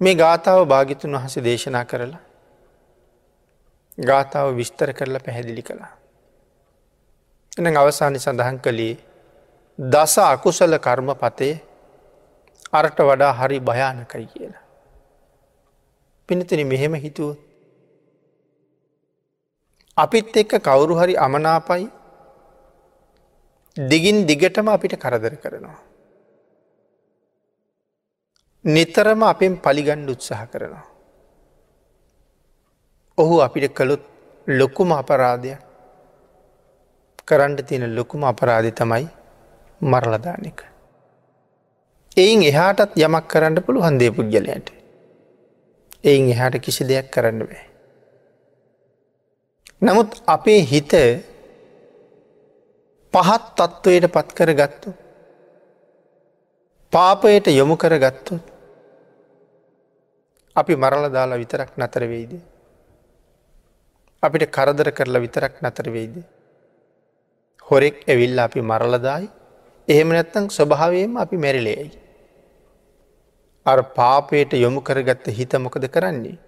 මේ 0.01 0.15
ගාථාව 0.15 0.61
භාගිතුන් 0.65 1.17
වහස 1.17 1.35
දේශනා 1.41 1.85
කරලා 1.85 2.21
ගාථාව 3.99 4.49
විස්තර 4.55 4.91
කරලා 4.93 5.21
පැහැදිලි 5.21 5.63
කළා. 5.63 5.93
එන 7.59 7.77
අවසානි 7.77 8.19
සඳහන් 8.19 8.59
කළේ 8.59 8.95
දස 9.79 10.15
අකුසල 10.25 10.79
කර්ම 10.79 11.11
පතේ 11.17 11.55
අරට 12.73 12.99
වඩා 13.01 13.33
හරි 13.33 13.59
භයානකයි 13.61 14.27
කියලා. 14.27 14.65
පිනතින 16.29 16.67
මෙහෙම 16.67 16.95
හිතුව. 16.97 17.37
අපිත් 19.97 20.37
එක්ක 20.37 20.53
කවුරු 20.61 20.95
හරි 20.95 21.15
අමනාපයි 21.19 21.91
දිගින් 23.77 24.27
දිගටම 24.27 24.69
අපිට 24.69 24.95
කරදර 24.97 25.35
කරනවා. 25.37 25.88
නිතරම 28.65 29.23
අපෙන් 29.23 29.57
පලිගණ්ඩ 29.59 30.11
උත්සාහ 30.11 30.47
කරනවා. 30.47 30.87
ඔහු 33.19 33.41
අපිට 33.41 33.73
කළොත් 33.73 34.03
ලොකුම 34.47 34.93
අපරාධයක් 34.93 35.61
කරන්න 37.25 37.57
තියෙන 37.59 37.95
ලොකුම 37.95 38.25
අපරාධි 38.25 38.73
තමයි 38.73 39.07
මරලදානක. 39.81 40.61
එයින් 42.17 42.43
එහාටත් 42.43 42.99
යමක් 42.99 43.25
කරන්න 43.29 43.63
පුළු 43.63 43.81
හන්දේ 43.81 44.11
පුද්ගලයට. 44.11 44.69
එයින් 46.05 46.31
එහාට 46.31 46.59
කිසි 46.59 46.85
දෙයක් 46.85 47.11
කරන්න 47.11 47.39
බෑ. 47.41 47.65
නමුත් 49.81 50.23
අපේ 50.27 50.61
හිත 50.63 50.93
පහත් 53.15 53.45
තත්ත්වයට 53.57 54.11
පත් 54.11 54.29
කර 54.35 54.51
ගත්තු. 54.55 54.89
පාපයට 56.93 57.47
යොමු 57.49 57.77
කර 57.77 57.95
ගත්තු. 57.99 58.41
අපි 60.57 60.75
මරල 60.77 61.05
දාලා 61.13 61.39
විතරක් 61.39 61.71
නතර 61.77 62.03
වෙයිද. 62.09 62.33
අපිට 64.23 64.51
කරදර 64.51 64.89
කරලා 64.91 65.21
විතරක් 65.21 65.55
නතර 65.63 65.87
වෙයිද. 65.91 66.17
හොරෙක් 67.63 67.97
ඇවිල්ල 68.09 68.39
අපි 68.39 68.61
මරලදායි 68.63 69.29
එහෙම 69.89 70.09
නැත්තං 70.09 70.49
ස්වභාවයම 70.49 71.17
අපි 71.17 71.37
මැරිලේයි. 71.37 71.91
අර 73.67 73.79
පාපයට 73.97 74.53
යොමු 74.55 74.81
කරගත්ත 74.81 75.27
හිත 75.29 75.53
මොකද 75.59 75.85
කරන්නේ. 75.95 76.39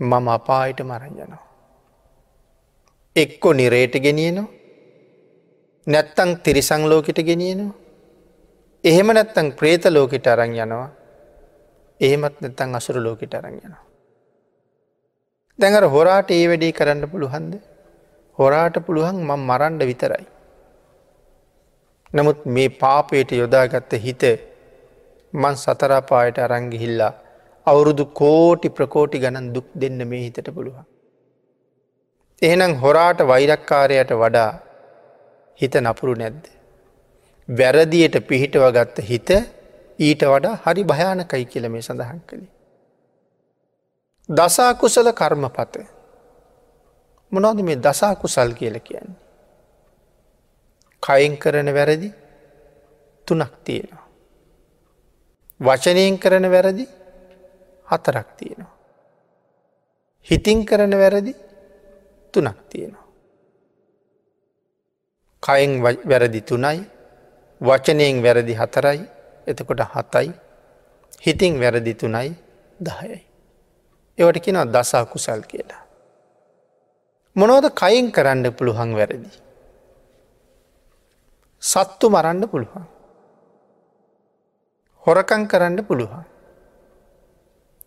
මම 0.00 0.28
අපායට 0.28 0.80
මරං 0.82 1.14
යනවා. 1.16 1.44
එක්කො 3.16 3.48
නිරේට 3.52 3.94
ගෙනියනවා 3.98 4.48
නැත්තං 5.86 6.30
තිරිසං 6.44 6.82
ලෝකට 6.90 7.20
ගෙනියනවා. 7.24 7.87
එහෙම 8.84 9.08
නැත්තං 9.08 9.48
ප්‍රේත 9.58 9.84
ලෝකට 9.86 10.26
අරං 10.26 10.52
යනවා 10.54 10.88
එහෙමත් 12.00 12.36
නැත්තං 12.40 12.74
අසුරු 12.74 13.00
ලෝකට 13.02 13.34
අරං 13.34 13.54
යනවා. 13.56 13.84
දැඟර 15.58 15.86
හොරාට 15.94 16.28
ඒ 16.30 16.44
වැඩේ 16.50 16.72
කරන්න 16.72 17.10
පුළුහන්ද 17.12 17.54
හොරාට 18.38 18.76
පුළුවන් 18.86 19.18
මං 19.20 19.40
මරන්ඩ 19.48 19.82
විතරයි. 19.90 20.26
නමුත් 22.10 22.44
මේ 22.46 22.68
පාපයට 22.82 23.32
යොදාගත්ත 23.32 23.92
හිත 24.04 24.22
මං 25.32 25.56
සතරාපායට 25.56 26.38
අරංගිහිල්ලා 26.38 27.12
අවුරුදු 27.66 28.04
කෝටි 28.20 28.68
ප්‍රකෝටි 28.70 29.22
ගණන් 29.24 29.48
දුක් 29.54 29.68
දෙන්න 29.74 29.98
මේ 30.10 30.22
හිතට 30.26 30.48
පුළුවන්. 30.54 30.86
එහෙනම් 32.42 32.78
හොරාට 32.84 33.26
වෛරක්කාරයට 33.32 34.12
වඩා 34.22 34.50
හිත 35.60 35.74
නපුරු 35.82 36.14
නැද්ද. 36.14 36.57
වැරදියට 37.48 38.16
පිහිටව 38.22 38.64
ගත්ත 38.70 38.98
හිත 39.02 39.30
ඊට 39.98 40.22
වඩා 40.24 40.60
හරි 40.64 40.84
භයානකයි 40.84 41.44
කියල 41.46 41.68
මේ 41.68 41.82
සඳහන් 41.82 42.20
කළේ. 42.22 42.50
දසාකුසල 44.28 45.08
කර්මපත 45.12 45.76
මොනවද 47.32 47.62
මේ 47.62 47.76
දසා 47.78 48.14
කුසල් 48.16 48.52
කියල 48.52 48.80
කියන්නේ. 48.80 49.16
කයින් 51.02 51.38
කරන 51.38 51.74
වැරදි 51.74 52.12
තුනක් 53.26 53.52
තියෙනවා. 53.64 54.06
වචනයෙන් 55.60 56.18
කරන 56.18 56.50
වැරදි 56.50 56.84
හතරක් 57.88 58.28
තියෙනවා. 58.36 58.76
හිතින් 60.26 60.66
කරන 60.66 60.92
වැරදි 60.92 61.32
තුනක් 62.34 62.58
තියෙනවා. 62.68 63.06
කයෙන් 65.42 65.82
වැරදි 65.82 66.40
තුනයි 66.42 66.97
වචනයෙන් 67.60 68.22
වැරදි 68.22 68.54
හතරයි 68.54 69.00
එතකොට 69.46 69.80
හතයි 69.94 70.32
හිතින් 71.22 71.60
වැරදි 71.60 71.94
තුනයි 71.94 72.30
දහයයි. 72.80 73.20
ඒවට 74.18 74.38
කියෙන 74.40 74.72
දසා 74.72 75.04
කුසල් 75.06 75.42
කියලා. 75.42 75.82
මොනෝද 77.36 77.66
කයින් 77.72 78.12
කරන්න 78.12 78.52
පුළුවන් 78.52 78.94
වැරදි. 78.94 79.30
සත්තු 81.62 82.10
මරන්න 82.10 82.48
පුළුවන්. 82.48 82.86
හොරකං 85.02 85.46
කරන්න 85.46 85.84
පුළුවන්. 85.84 86.24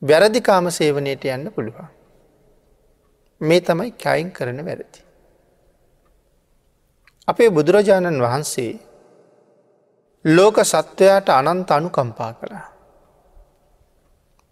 වැරදිකාම 0.02 0.68
සේවනයට 0.70 1.26
යන්න 1.28 1.52
පුළුවන්. 1.52 1.90
මේ 3.42 3.62
තමයි 3.62 3.92
කයින් 3.94 4.32
කරන 4.32 4.66
වැරදි. 4.66 5.00
අපේ 7.28 7.50
බුදුරජාණන් 7.50 8.22
වහන්සේ 8.22 8.91
ලෝක 10.26 10.58
සත්වයාට 10.64 11.30
අනන්ත 11.30 11.72
අනු 11.72 11.90
කම්පා 11.90 12.34
කළා. 12.34 12.66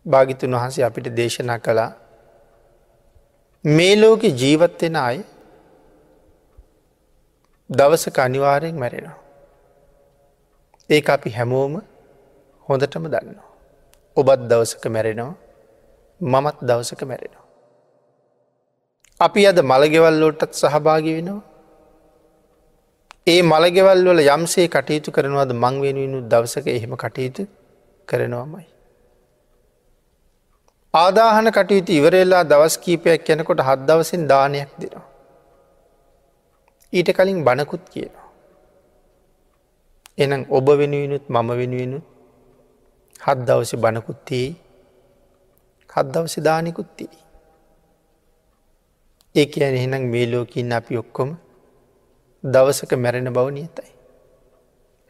භාගිතුන් 0.05 0.55
වහන්සේ 0.55 0.85
අපිට 0.85 1.07
දේශනා 1.15 1.59
කළා 1.59 1.91
මේ 3.65 3.95
ලෝක 3.95 4.23
ජීවත්වෙන 4.23 4.95
අය 4.97 5.17
දවසක 7.69 8.17
අනිවාරයෙන් 8.19 8.79
මැරෙනවා. 8.79 9.17
ඒ 10.89 11.01
අපි 11.07 11.29
හැමෝම 11.29 11.73
හොඳටම 12.69 13.05
දන්නවා. 13.05 13.49
ඔබත් 14.17 14.41
දවසක 14.49 14.85
මැරෙනවා 14.87 15.35
මමත් 16.21 16.57
දවසක 16.61 17.01
මැරෙනවා. 17.03 17.45
අපි 19.19 19.47
අද 19.47 19.57
මළගෙවල්ලෝටත් 19.61 20.53
සහභාගි 20.53 21.13
වෙනවා. 21.17 21.48
ඒ 23.29 23.41
මළගෙවල් 23.43 24.01
වල 24.07 24.21
යම්සේ 24.25 24.67
කටයුතු 24.67 25.09
කරනවද 25.11 25.51
මං 25.55 25.75
වෙනුවෙනු 25.83 26.19
දවසක 26.31 26.67
එහෙම 26.75 26.93
කටයුතු 26.95 27.43
කරනවාමයි. 28.07 28.67
ආදාහන 30.93 31.47
කටයුතු 31.51 31.91
ඉවරෙල්ලා 31.91 32.43
දවස් 32.43 32.75
කීපයක් 32.83 33.29
යැනකොට 33.29 33.61
හත් 33.67 33.79
දවසින් 33.89 34.23
දානයක් 34.27 34.71
දෙනවා. 34.81 35.05
ඊට 36.93 37.09
කලින් 37.17 37.43
බණකුත් 37.43 37.83
කියනවා. 37.93 38.27
එනම් 40.17 40.41
ඔබ 40.49 40.67
වෙනුවෙනුත් 40.79 41.25
මම 41.29 41.49
වෙනුවෙනුත් 41.59 42.05
හත් 43.25 43.37
දවස 43.47 43.71
බණකුත්තියි 43.75 44.49
හත් 45.89 46.05
දවස 46.13 46.35
දානිකුත්තියි. 46.39 47.19
ඒ 49.35 49.45
කියන 49.45 49.75
එහෙනම් 49.75 50.03
මේ 50.13 50.25
ලෝකින් 50.31 50.73
අපි 50.73 50.97
ඔක්කොම 50.97 51.29
දවසක 52.43 52.91
මැරෙන 52.95 53.33
බව 53.33 53.47
නියතයි. 53.51 53.91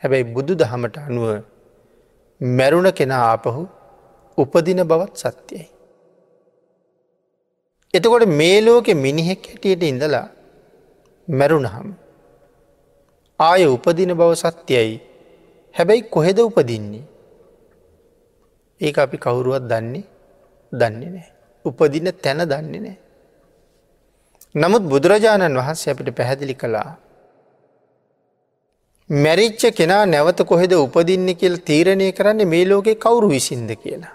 හැබැයි 0.03 0.31
බුදු 0.35 0.53
දහමට 0.55 0.97
අනුව 0.97 1.43
මැරුණ 2.41 2.91
කෙනා 2.91 3.23
ආපහු 3.31 3.67
උපදින 4.37 4.81
බවත් 4.83 5.15
සත්‍යයයි. 5.15 5.67
එතකොට 7.93 8.25
මේ 8.29 8.61
ලෝකෙ 8.61 8.93
මිනිහෙක් 8.95 9.43
හැටියට 9.47 9.83
ඉඳලා 9.83 10.27
මැරුණහම්. 11.27 11.89
ආය 13.39 13.65
උපදින 13.67 14.13
බව 14.13 14.31
සත්‍යයයි 14.35 14.95
හැබැයි 15.75 16.09
කොහෙද 16.09 16.39
උපදින්නේ. 16.39 17.03
ඒ 18.81 18.93
අපි 18.95 19.17
කවුරුවත් 19.17 19.63
දන්නේ 19.71 20.03
දන්නේ 20.71 21.09
නෑ. 21.09 21.29
උපදින 21.65 22.09
තැන 22.23 22.41
දන්නේ 22.47 22.81
නෑ. 22.81 22.97
නමුත් 24.55 24.83
බුදුරජාණන් 24.91 25.57
වහන්සේ 25.57 25.93
අපිට 25.93 26.09
පැහැදිලි 26.15 26.55
කළා. 26.55 27.08
මැරිච්ච 29.09 29.61
කෙනා 29.75 30.05
නැවත 30.05 30.41
කොහෙද 30.41 30.73
උපදින්න 30.73 31.35
කියල 31.35 31.55
තීරණය 31.57 32.11
කරන්න 32.11 32.47
මේ 32.47 32.65
ලෝකෙ 32.65 32.93
කවුරු 32.95 33.29
විසින්ද 33.29 33.71
කියලා. 33.75 34.11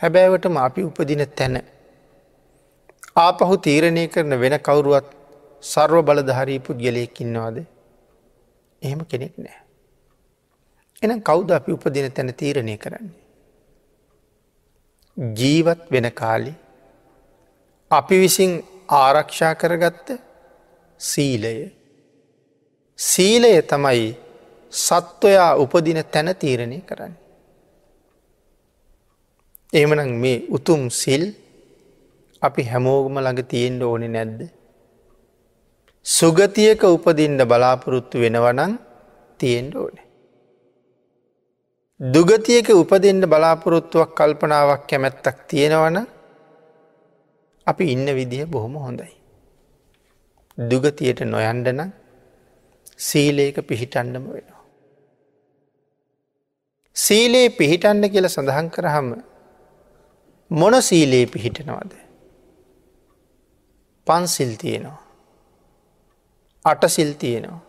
හැබෑවටම 0.00 0.56
අපි 0.56 0.82
උපදින 0.82 1.26
තැන. 1.36 1.62
ආපහු 3.16 3.56
තීරණය 3.56 4.08
කරන 4.08 4.40
වෙන 4.40 4.58
කවුරුවත් 4.58 5.06
සර්ව 5.62 6.02
බලධහරී 6.02 6.58
පුද්ගලයෙක්කින්නවාද. 6.58 7.56
එහෙම 8.82 9.00
කෙනෙක් 9.04 9.38
නෑ. 9.38 9.60
එන 11.02 11.22
කෞුද 11.22 11.50
අපි 11.50 11.72
උපදින 11.72 12.12
තැන 12.12 12.34
තීරණය 12.34 12.76
කරන්නේ. 12.76 13.14
ජීවත් 15.34 15.90
වෙන 15.90 16.10
කාලි 16.12 16.54
අපි 17.90 18.20
විසින් 18.20 18.62
ආරක්ෂා 18.88 19.54
කරගත්ත 19.54 20.20
සීලය. 20.98 21.75
සීලය 22.98 23.52
තමයි 23.62 24.06
සත්වයා 24.72 25.52
උපදින 25.56 26.00
තැන 26.12 26.28
තීරණය 26.34 26.78
කරන්නේ. 26.80 27.20
එහමනම් 29.72 30.12
මේ 30.22 30.38
උතුම් 30.48 30.82
සිල් 30.90 31.24
අපි 32.42 32.62
හැමෝගම 32.62 33.16
ළඟ 33.18 33.42
තියෙන්ට 33.52 33.82
ඕනෙ 33.82 34.08
නැද්ද. 34.08 34.40
සුගතියක 36.06 36.82
උපදින්ට 36.86 37.40
බලාපොරොත්තු 37.44 38.16
වෙනවනං 38.18 38.72
තියෙන්ට 39.40 39.74
ඕනේ. 39.74 40.06
දුගතියක 42.00 42.68
උපදෙන්ට 42.70 43.24
බලාපොරොත්තුවක් 43.24 44.10
කල්පනාවක් 44.14 44.82
කැමැත්තක් 44.88 45.38
තියෙනවන 45.48 45.96
අපි 47.66 47.84
ඉන්න 47.92 48.06
විදිහ 48.08 48.44
බොහොම 48.46 48.74
හොඳයි. 48.76 49.12
දුගතියට 50.58 51.20
නොයන්ඩන 51.24 51.80
සීලේක 52.98 53.56
පිහිටන්ඩම 53.66 54.26
වෙනවා. 54.32 54.62
සීලයේ 56.96 57.48
පිහිටන්න 57.50 58.10
කියල 58.10 58.28
සඳහන් 58.28 58.70
කරහම 58.70 59.08
මොන 60.50 60.82
සීලයේ 60.82 61.26
පිහිටනවද. 61.26 61.92
පන්සිල් 64.06 64.54
තියෙනවා. 64.56 65.02
අටසිල් 66.64 67.12
තියෙනවා. 67.14 67.60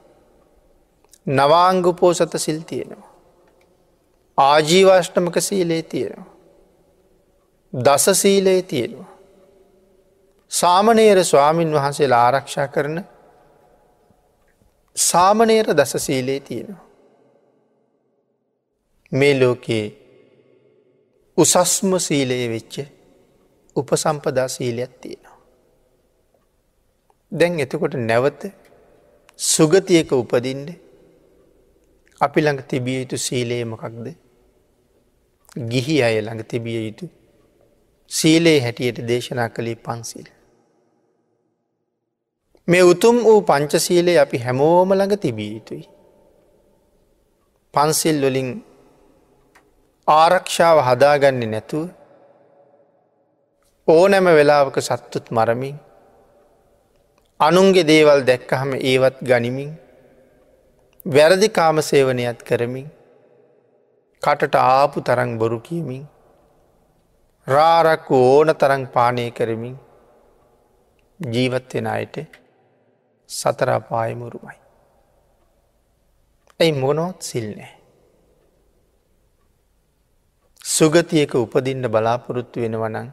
නවාංගුපෝසත 1.27 2.37
සිල් 2.37 2.61
තියෙනවා. 2.61 3.11
ආජීවාෂ්ටමක 4.37 5.41
සීලේ 5.41 5.83
තියෙනවා. 5.83 6.33
දස 7.73 8.21
සීලයේ 8.21 8.61
තියෙනවා. 8.63 9.11
සාමනේර 10.51 11.23
ස්වාමීන් 11.25 11.73
වහන්සේලා 11.73 12.25
ආරක්ෂා 12.25 12.67
කරන 12.67 13.03
සාමනේර 14.97 15.67
දස 15.73 15.93
සීලේ 15.99 16.39
තියෙනවා. 16.39 16.85
මේ 19.11 19.33
ලෝකයේ 19.39 19.85
උසස්ම 21.37 21.91
සීලයේ 21.99 22.47
වෙච්ච 22.49 22.75
උපසම්පදා 23.75 24.47
සීලයක් 24.47 24.93
තියෙනවා. 25.01 25.37
දැන් 27.31 27.59
එතකොට 27.59 27.93
නැවත 28.01 28.41
සුගතියක 29.39 30.11
උපදින්ට 30.13 30.69
අපි 32.21 32.41
ළඟ 32.41 32.63
තිබිය 32.67 32.97
යුතු 33.01 33.17
සීලයේ 33.17 33.65
මොකක්ද 33.65 34.07
ගිහි 35.71 35.95
අය 36.03 36.17
ළඟ 36.21 36.43
තිබිය 36.43 36.79
යුතු 36.85 37.05
සීලේ 38.11 38.57
හැටියට 38.61 39.07
දේශනා 39.07 39.49
කළේ 39.49 39.77
පන්සිල්. 39.77 40.27
මේ 42.67 42.83
උතුම් 42.83 43.17
වූ 43.23 43.41
පංචසීලේ 43.41 44.17
අපි 44.19 44.37
හැමෝම 44.37 44.89
ළඟ 44.93 45.15
තිබිය 45.17 45.51
යුතුයි. 45.53 45.85
පන්සිල් 47.73 48.17
වලින් 48.23 48.49
ආරක්ෂාව 50.07 50.77
හදාගන්නේ 50.87 51.51
නැතුව 51.53 51.85
ඕනැම 53.87 54.27
වෙලාවක 54.37 54.77
සත්තුත් 54.81 55.27
මරමින් 55.29 55.75
අනුන්ගේ 57.39 57.83
දේවල් 57.83 58.21
දැක්කහම 58.23 58.71
ඒවත් 58.81 59.17
ගනිමින් 59.21 59.71
වැරදි 61.05 61.49
කාම 61.49 61.77
සේවනයත් 61.81 62.39
කරමින් 62.41 62.87
කටට 64.21 64.55
ආපු 64.71 64.97
තරං 65.01 65.31
බොරු 65.37 65.59
කියමින් 65.59 66.03
රාරක්කු 67.47 68.15
ඕන 68.25 68.51
තරං 68.55 68.83
පානය 68.87 69.25
කරමින් 69.31 69.75
ජීවත්වෙන 71.19 71.87
අයට 71.87 72.17
සතරාපායමුරුමයි. 73.29 74.59
ඇයි 76.59 76.71
මොනොත් 76.71 77.21
සිල්නෑ. 77.21 77.71
සුගතියක 80.65 81.35
උපදින්න 81.35 81.87
බලාපොරොත්තු 81.87 82.61
වෙනවනං 82.61 83.09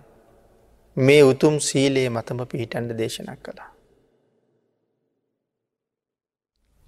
මේ 0.97 1.23
උතුම් 1.23 1.59
සීලයේ 1.59 2.09
මතම 2.09 2.41
පිහිටන්ඩ 2.47 2.97
දේශනක් 2.99 3.43
කළා. 3.43 3.71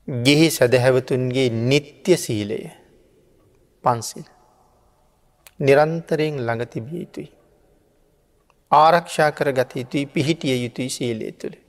ගිහි 0.09 0.51
සැදැහැවතුන්ගේ 0.51 1.49
නිත්‍ය 1.51 2.17
සීලය 2.17 2.61
පන්සිල්. 3.85 4.27
නිරන්තරයෙන් 5.61 6.37
ළඟ 6.39 6.67
තිබිය 6.67 7.01
යුතුයි. 7.01 7.31
ආරක්ෂා 8.73 9.31
කර 9.31 9.53
ගත 9.53 9.77
යුතුයි 9.77 10.07
පිහිටිය 10.07 10.59
යුතුයි 10.65 10.91
සීලය 10.91 11.33
තුළ. 11.33 11.66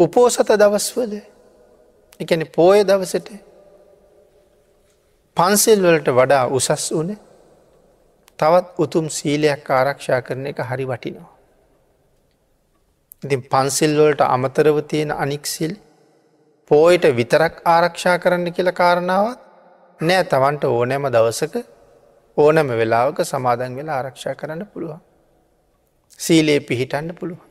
උපෝසත 0.00 0.50
දවස්වල 0.52 1.14
එකන 2.20 2.42
පෝය 2.54 2.84
දවසට 2.84 3.28
පන්සෙල් 5.36 5.82
වලට 5.84 6.14
වඩා 6.18 6.44
උසස් 6.50 6.86
වන 6.90 7.10
තවත් 8.38 8.68
උතුම් 8.78 9.06
සීලයක් 9.10 9.68
ආරක්ෂා 9.70 10.20
කරන 10.22 10.46
එක 10.46 10.62
හරි 10.62 10.86
වටිනවා. 10.86 11.30
ඉතින් 13.22 13.42
පන්සිල් 13.44 13.92
වලට 13.98 14.28
අමතරව 14.28 14.80
තියෙන 14.84 15.12
අනික්සිල් 15.16 15.74
පෝයට 16.70 17.04
විතරක් 17.18 17.60
ආරක්ෂා 17.66 18.16
කරන්න 18.18 18.52
කියල 18.52 18.72
කාරණාවත් 18.72 19.40
නෑ 20.00 20.24
තමන්ට 20.24 20.64
ඕනෑම 20.66 21.06
දවසක 21.10 21.54
ඕනම 22.36 22.68
වෙලාවක 22.80 23.20
සමාදන් 23.24 23.76
වෙලා 23.76 23.96
ආරක්ෂා 23.96 24.34
කරන්න 24.34 24.66
පුළුවන්. 24.66 25.00
සීලයේ 26.18 26.60
පිහිටන්න 26.62 27.14
පුළුවන්. 27.14 27.49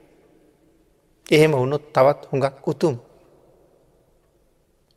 එහෙම 1.31 1.53
වුණොත් 1.53 1.83
තවත් 1.93 2.21
හුඟක් 2.31 2.67
උතුම්. 2.67 2.95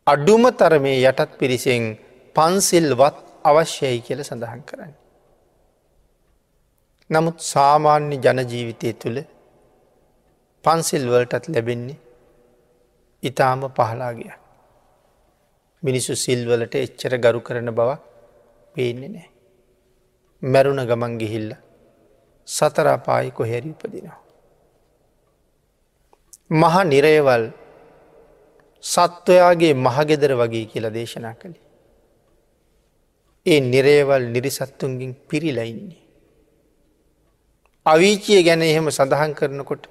අඩුම 0.07 0.43
තරමේ 0.51 0.97
යටත් 1.01 1.31
පිරිසෙන් 1.39 1.83
පන්සිල්වත් 2.35 3.17
අවශ්‍යයි 3.43 3.99
කියල 4.05 4.21
සඳහන් 4.23 4.61
කරන්න. 4.61 4.93
නමුත් 7.09 7.37
සාමාන්‍ය 7.43 8.15
ජනජීවිතය 8.17 8.93
තුළ 8.93 9.19
පන්සිල් 10.63 11.03
වලටත් 11.07 11.45
ලැබෙන්නේ 11.47 11.99
ඉතාම 13.23 13.61
පහලාගිය. 13.69 14.33
මිනිසු 15.83 16.13
සිල්වලට 16.15 16.75
එච්චර 16.77 17.13
ගරු 17.17 17.39
කරන 17.41 17.69
බවක් 17.71 18.01
පේන්නේ 18.75 19.09
නෑ. 19.09 19.29
මැරුණ 20.43 20.83
ගමන් 20.89 21.13
ගිහිල්ල 21.21 21.49
සතරාපායි 22.47 23.31
කොහැරි 23.31 23.69
උපදිනවා. 23.69 24.22
මහ 26.53 26.75
නිරයවල් 26.91 27.43
සත්වයාගේ 28.83 29.73
මහගෙදර 29.85 30.31
වගේ 30.41 30.65
කියලා 30.65 30.95
දේශනා 30.97 31.35
කළේ. 31.41 31.63
ඒ 33.45 33.59
නිරේවල් 33.63 34.23
නිරිසත්තුන්ගින් 34.33 35.11
පිරිලයින්නේ. 35.29 36.01
අවීචිය 37.85 38.41
ගැන 38.43 38.61
එහෙම 38.61 38.87
සඳහන් 38.89 39.33
කරනකොට 39.39 39.83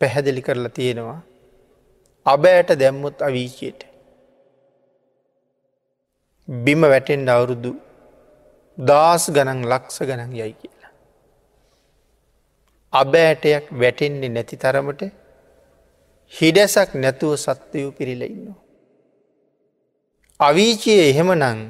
පැහැදිලි 0.00 0.42
කරලා 0.42 0.74
තියෙනවා 0.78 1.20
අබෑට 2.26 2.70
දැම්මුත් 2.80 3.22
අවීචයට 3.22 3.80
බිම 6.48 6.82
වැටෙන්ඩ 6.92 7.28
අවුරුදු 7.28 7.72
දස් 8.78 9.24
ගනන් 9.36 9.60
ලක්ස 9.64 9.96
ගනන් 10.08 10.32
යයි 10.32 10.52
කියලා. 10.52 10.77
අබෑටයක් 12.92 13.64
වැටෙන්නේ 13.72 14.28
නැති 14.28 14.56
තරමට 14.56 15.02
හිඩැසක් 16.32 16.94
නැතුව 16.94 17.36
සත්වයෝ 17.36 17.92
පිරිල 17.92 18.22
ඉන්නවා. 18.22 18.58
අවීචයේ 20.40 21.10
එහෙම 21.10 21.30
නං 21.34 21.60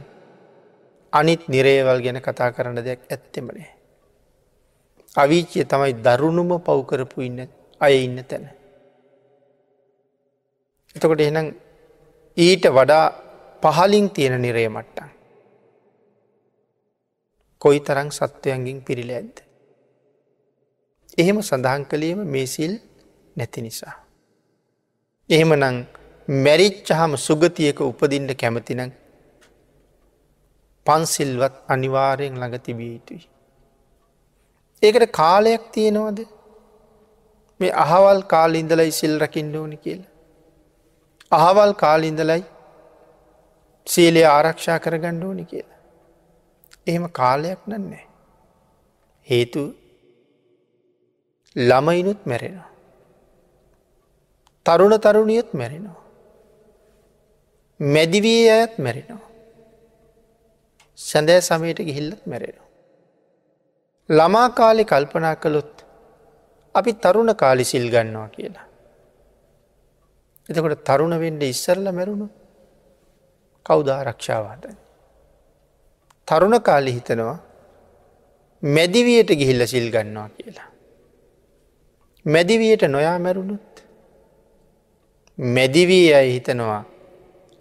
අනිත් 1.13 1.43
නිරේවල් 1.49 2.01
ගැන 2.03 2.21
කතා 2.21 2.53
කරන්න 2.53 2.85
දෙයක් 2.85 3.03
ඇත්තෙමනේ. 3.07 3.71
අවීචය 5.15 5.65
තමයි 5.65 5.95
දරුණුම 5.97 6.51
පව්කරපු 6.61 7.21
ඉන්න 7.21 7.41
අය 7.81 7.95
ඉන්න 8.05 8.19
තැන. 8.25 8.45
එතකොට 10.97 11.21
එනම් 11.21 11.49
ඊට 12.37 12.65
වඩා 12.69 13.07
පහලින් 13.63 14.11
තියෙන 14.11 14.43
නිරේ 14.43 14.69
මට්ටන්. 14.69 15.11
කොයි 17.63 17.81
තරං 17.81 18.11
සත්වයන්ගින් 18.11 18.81
පිරිල 18.83 19.11
ඇද්ද. 19.11 19.48
එහෙම 21.19 21.39
සඳහන් 21.41 21.85
කළේම 21.85 22.21
මේසිල් 22.35 22.75
නැති 23.37 23.61
නිසා. 23.63 23.95
එහෙම 25.31 25.53
නං 25.55 25.79
මැරිච්චහම 26.29 27.13
සුගතියක 27.17 27.81
උපදින්ට 27.81 28.33
කැමතිනං 28.35 28.93
පන්සිල්වත් 30.87 31.55
අනිවාරයෙන් 31.69 32.35
ළඟ 32.41 32.59
තිබිය 32.59 32.93
යුතුයි. 32.93 33.25
ඒකට 34.83 35.07
කාලයක් 35.13 35.65
තියෙනවද 35.73 36.21
මේ 37.61 37.73
අහවල් 37.85 38.21
කාලින්දලයි 38.35 38.91
සිල් 38.91 39.15
රකිින්ඩ 39.21 39.57
ඕනි 39.57 39.77
කියලා. 39.77 40.13
අහවල් 41.33 41.73
කාලින්දලයි 41.73 42.45
සීලය 43.87 44.23
ආරක්ෂා 44.27 44.79
කර 44.79 44.95
ගණ්ඩ 44.99 45.25
ඕනි 45.25 45.45
කියලා. 45.45 45.79
එහෙම 46.87 47.05
කාලයක් 47.21 47.61
නන්නේ. 47.67 48.05
හේතු 49.29 49.63
ළමයිනුත් 51.57 52.27
මැරෙනවා. 52.27 52.71
තරුණ 54.67 55.01
තරුණියත් 55.01 55.55
මැරෙනවා. 55.55 56.05
මැදිවී 57.81 58.51
අයත් 58.51 58.79
මැරෙනවා. 58.79 59.29
සැඳෑ 60.99 61.41
සමයට 61.41 61.79
ගිහිල්ලත් 61.79 62.27
මැරෙනවා. 62.27 62.69
ළමා 64.09 64.49
කාලෙ 64.51 64.85
කල්පනා 64.85 65.37
කළොත් 65.37 65.85
අපි 66.75 66.93
තරුණ 66.93 67.35
කාලි 67.35 67.65
සිල් 67.65 67.91
ගන්නවා 67.91 68.29
කියලා. 68.29 68.67
එතකොට 70.49 70.85
තරුණ 70.85 71.21
වෙන්ඩ 71.21 71.43
ඉස්සරල 71.43 71.87
මැරුණු 71.93 72.29
කෞදාරක්ෂාවාදයි. 73.67 74.77
තරුණ 76.29 76.61
කාලි 76.61 76.93
හිතනවා 76.93 77.39
මැදිවියට 78.63 79.31
ගිහිල්ල 79.41 79.67
සිල් 79.67 79.91
ගන්නවා 79.91 80.29
කියලා. 80.29 80.69
මැදිවියට 82.35 82.83
නොයා 82.89 83.19
මැරුණුත් 83.19 83.85
මැදිවී 85.39 86.15
අය 86.15 86.29
හිතනවා 86.33 86.85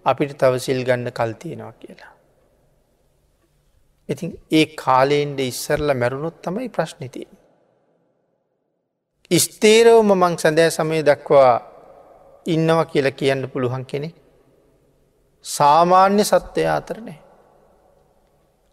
අපිට 0.05 0.37
තව 0.37 0.53
සිල් 0.57 0.83
ගන්න 0.83 1.11
කල්තියෙනවා 1.11 1.73
කියලා. 1.73 2.13
ඉතින් 4.09 4.31
ඒ 4.51 4.65
කාලයෙන්ට 4.75 5.39
ඉස්සරල 5.41 5.93
මැරුණොත් 5.93 6.41
තමයි 6.41 6.69
ප්‍රශ්නිතිය. 6.69 7.27
ස්තේරවම 9.31 10.11
මං 10.13 10.37
සැදෑ 10.37 10.71
සමය 10.71 10.99
දක්වා 11.01 11.53
ඉන්නව 12.45 12.79
කියලා 12.91 13.11
කියන්න 13.11 13.49
පුළුවන් 13.49 13.85
කෙනෙ. 13.85 14.09
සාමාන්‍ය 15.45 16.23
සත්වය 16.23 16.67
අතරනේ. 16.69 17.19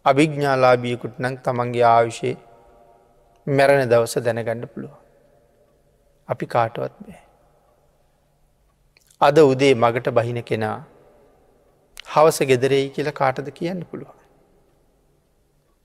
අභිග්ඥාලාබියකුට 0.06 1.16
නං 1.18 1.38
තමන්ගේ 1.38 1.86
ආවිෂයේ 1.86 2.36
මැරණ 3.46 3.90
දවස 3.90 4.14
දැනගණ්ඩ 4.18 4.66
පුළුව. 4.66 5.03
අපි 6.28 6.46
කාටවත් 6.46 6.94
බෑ. 7.00 7.20
අද 9.20 9.38
උදේ 9.38 9.74
මගට 9.74 10.08
බහින 10.10 10.42
කෙනා 10.42 10.76
හවස 12.14 12.38
ගෙදරෙයි 12.42 12.88
කියල 12.88 13.10
කාටද 13.12 13.48
කියන්න 13.50 13.80
පුළුවන්. 13.90 14.20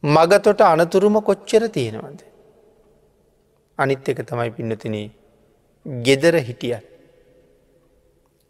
මගතොට 0.03 0.61
අනතුරුම 0.61 1.21
කොච්චර 1.21 1.63
තියෙනවද. 1.69 2.21
අනිත් 3.77 4.09
එක 4.09 4.21
තමයි 4.25 4.51
පින්නතින 4.51 4.95
ගෙදර 6.03 6.35
හිටියත්. 6.39 6.85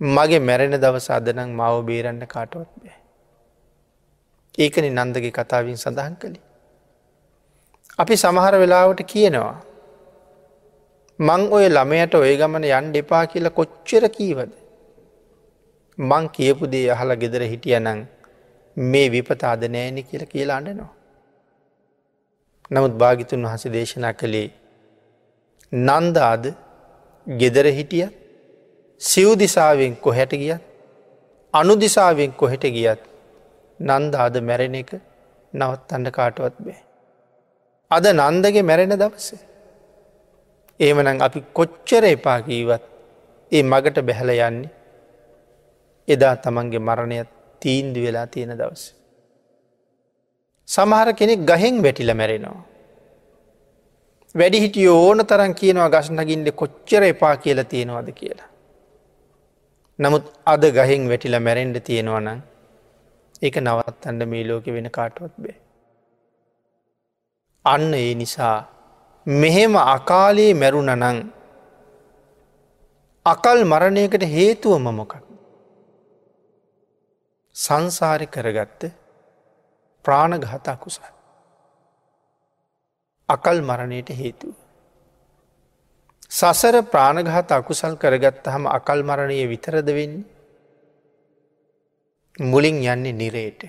මගේ 0.01 0.39
මැරෙන 0.39 0.75
දවස 0.81 1.09
අදනං 1.09 1.49
මව 1.51 1.75
බේරන්න 1.85 2.27
කාටවත් 2.27 2.69
බෑ. 2.83 2.97
ඒකන 4.57 4.85
නන්දගේ 4.95 5.31
කතාවින් 5.31 5.77
සඳහන් 5.77 6.15
කළි. 6.15 6.41
අපි 7.99 8.15
සමහර 8.17 8.53
වෙලාවට 8.55 9.01
කියනවා. 9.03 9.68
මං 11.19 11.41
ඔය 11.51 11.65
ළමයට 11.67 12.13
ඔය 12.15 12.35
ගමන 12.37 12.65
යන් 12.65 12.85
දෙපා 12.93 13.23
කියලා 13.25 13.55
කොච්චර 13.57 14.03
කීවද. 14.09 14.51
මං 15.97 16.29
කියපු 16.29 16.67
දේ 16.67 16.87
අහලා 16.93 17.21
ගෙදර 17.23 17.43
හිටිය 17.43 17.79
නං 17.79 17.99
මේ 18.77 19.09
විපතාද 19.09 19.63
නෑනෙ 19.67 20.01
කියල 20.03 20.23
කියලා 20.25 20.57
අඩනවා. 20.61 20.93
නමුත් 22.71 22.93
භාගිතුන් 23.01 23.45
වහස 23.45 23.65
දේශනා 23.73 24.13
කළේ 24.13 24.47
නන්දාද 25.71 26.43
ගෙදර 27.27 27.67
හිටිය 27.69 28.07
සිව් 29.01 29.29
දිසාවෙන් 29.35 29.95
කොහැට 29.97 30.33
ගියත් 30.33 30.63
අනුදිසාවෙන් 31.53 32.31
කොහෙට 32.33 32.63
ගියත් 32.69 33.03
නන්දාද 33.79 34.35
මැරෙන 34.41 34.75
එක 34.75 34.91
නවත් 35.53 35.93
අන්න 35.93 36.11
කාටවත් 36.11 36.55
බෑ. 36.59 36.79
අද 37.91 38.05
නන්දගේ 38.13 38.63
මැරෙන 38.63 38.95
දවස. 38.95 39.48
ඒමනං 40.79 41.21
අපි 41.21 41.39
කොච්චර 41.53 42.03
එපා 42.05 42.39
කීවත් 42.41 42.83
ඒ 43.51 43.63
මගට 43.63 43.97
බැහල 44.01 44.31
යන්නේ 44.37 44.69
එදා 46.07 46.35
තමන්ගේ 46.35 46.79
මරණයත් 46.79 47.29
තීන්දු 47.61 47.99
වෙලා 48.05 48.27
තියෙන 48.27 48.53
දවස. 48.57 48.83
සමහර 50.67 51.09
කෙනෙක් 51.13 51.41
ගහෙන් 51.41 51.83
වැටිල 51.83 52.13
මැරෙනවා. 52.13 52.61
වැඩි 54.35 54.61
හිටිය 54.61 54.87
ඕන 54.89 55.25
තරන් 55.25 55.53
කියනවා 55.53 55.89
ගස්නගින්ට 55.89 56.49
කොච්චර 56.55 57.03
එපා 57.03 57.35
කියලා 57.37 57.63
තියෙනවාද 57.65 58.09
කියලා. 58.11 58.49
නමුත් 59.99 60.25
අද 60.45 60.63
ගහෙන් 60.71 61.09
වැටිල 61.09 61.39
මැරෙන්ඩ 61.39 61.77
තියෙනවනම් 61.81 62.39
ඒක 63.41 63.55
නවත්තන්න 63.57 64.29
මේ 64.29 64.47
ලෝක 64.47 64.65
වෙන 64.67 64.91
කාටුවත් 64.91 65.35
බේ. 65.37 65.57
අන්න 67.65 67.93
ඒ 67.93 68.13
නිසා 68.15 68.57
මෙහෙම 69.29 69.75
අකාලයේ 69.75 70.53
මැරුණනං 70.53 71.31
අකල් 73.25 73.59
මරණයකට 73.63 74.23
හේතුවම 74.25 74.87
මොකක්. 74.91 75.13
සංසාරි 77.55 78.27
කරගත්ත 78.27 78.81
ප්‍රාණඝාතා 80.05 80.77
කුසල්. 80.77 81.03
අකල් 83.29 83.61
මරණයට 83.61 84.09
හේතුව. 84.11 84.55
සසර 86.29 86.81
ප්‍රාණඝාත 86.83 87.51
අකුසල් 87.51 87.95
කරගත්ත 87.95 88.45
හම 88.45 88.65
අකල් 88.67 89.03
මරණය 89.03 89.47
විතරද 89.47 89.89
වෙන්නේ. 89.89 90.25
මුලින් 92.39 92.81
යන්නේ 92.83 93.13
නිරේට 93.13 93.61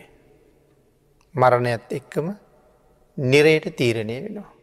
මරණයත් 1.34 1.92
එක්කම 1.92 2.26
නිරේට 3.18 3.76
තීරණය 3.76 4.16
වෙනවා. 4.22 4.59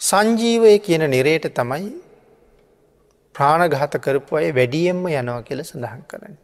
සංජීවය 0.00 0.78
කියන 0.80 1.04
නිරේට 1.06 1.46
තමයි 1.54 1.90
ප්‍රාණඝාත 3.34 3.94
කරපු 4.04 4.36
අය 4.36 4.48
වැඩියෙන්ම 4.52 5.04
යනවා 5.10 5.42
කියල 5.42 5.60
සඳහන් 5.62 6.02
කරන්න. 6.04 6.36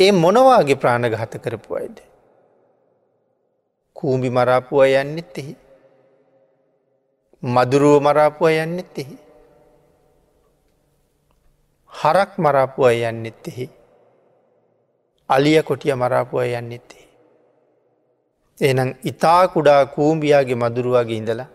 ඒ 0.00 0.12
මොනවාගේ 0.14 0.76
ප්‍රාණඝාත 0.76 1.34
කරපු 1.38 1.76
අයිද. 1.76 1.98
කූම්බි 3.96 4.30
මරාපුුව 4.30 4.88
යන්නෙත් 4.94 5.36
එහි. 5.36 5.54
මදුරුව 7.42 8.02
මරාපුුව 8.02 8.50
යන්නෙත් 8.54 8.98
එහි. 8.98 9.16
හරක් 11.92 12.30
මරාපුුව 12.38 12.92
යන්නෙත් 13.02 13.46
එහි. 13.46 13.66
අලිය 15.28 15.62
කොටිය 15.62 15.94
මරාපුුව 15.94 16.44
යන්නෙත් 16.52 16.88
එහි. 16.92 17.03
එනම් 18.60 18.90
ඉතා 19.04 19.48
කුඩා 19.48 19.86
කූම්බියාගේ 19.86 20.54
මදුරුවගේ 20.54 21.16
ඉඳලා 21.16 21.48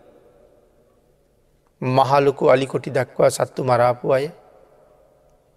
මහලොකු 1.82 2.50
අලිකොටි 2.50 2.90
දක්වා 2.90 3.30
සත්තු 3.30 3.64
මරාපු 3.64 4.12
අය 4.12 4.26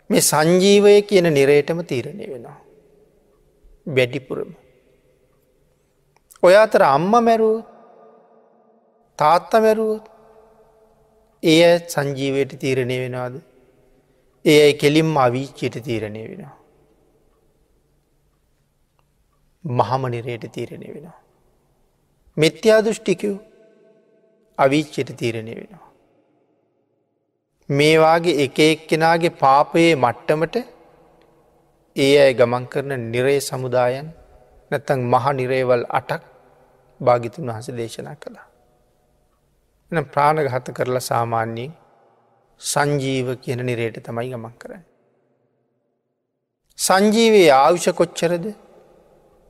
මේ 0.09 0.21
සංජීවය 0.21 1.01
කියන 1.01 1.27
නිරේටම 1.33 1.79
තීරණය 1.81 2.25
වෙනවා. 2.33 2.57
වැඩිපුරම. 3.87 4.51
ඔය 6.43 6.55
අතර 6.55 6.83
අම්ම 6.83 7.11
මැරුවත් 7.11 7.65
තාත්ත 9.19 9.53
මැරුවොත් 9.53 10.05
ඒ 11.43 11.57
ඇ 11.63 11.79
සංජීවයට 11.87 12.53
තීරණය 12.59 12.97
වෙනවාද. 12.99 13.35
ඒ 14.45 14.59
අයි 14.63 14.73
කෙලින්ම 14.73 15.17
අවීච්චයට 15.17 15.75
තීරණය 15.83 16.23
වෙනවා. 16.29 16.55
මහමනිරයට 19.63 20.45
තීරණය 20.51 20.87
වෙනවා. 20.95 21.22
මෙත්‍යා 22.37 22.81
දෘෂ්ටිකව් 22.81 23.33
අවිච්චයට 24.57 25.09
තීරණය 25.17 25.53
වෙනවා. 25.55 25.89
මේවාගේ 27.69 28.39
එක 28.45 28.59
එක්කෙනගේ 28.59 29.29
පාපයේ 29.35 29.95
මට්ටමට 29.95 30.55
ඒ 31.95 32.15
අය 32.17 32.33
ගමන් 32.33 32.65
කරන 32.65 32.93
නිරේ 33.11 33.39
සමුදායන් 33.39 34.07
නැත්තං 34.71 35.01
මහ 35.03 35.25
නිරේවල් 35.33 35.85
අටක් 35.89 36.23
භාගිතුන් 37.01 37.47
වහස 37.47 37.69
දේශනා 37.71 38.15
කළා. 38.15 38.47
එන 39.91 40.05
ප්‍රාණගහත 40.05 40.67
කරලා 40.71 41.03
සාමාන්‍යයෙන් 41.03 41.71
සංජීව 42.61 43.27
කියන 43.35 43.61
නිරේට 43.65 43.97
තමයි 43.99 44.27
ගමන් 44.31 44.55
කරන්න. 44.57 44.83
සංජීවයේ 46.79 47.51
ආවිෂ 47.53 47.87
කොච්චරද 47.91 48.45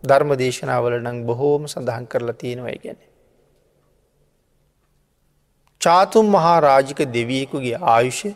ධර්ම 0.03 0.31
දේශනාවල 0.35 0.95
නං 0.99 1.19
බොහෝම 1.25 1.67
සඳහන් 1.67 2.05
කරලා 2.05 2.35
තියෙනවයි 2.35 2.77
ගැන. 2.77 2.99
චාතුම් 5.81 6.25
මහා 6.27 6.57
රාජික 6.61 6.99
දෙවියෙකුගේ 7.09 7.77
ආයුෂය 7.89 8.33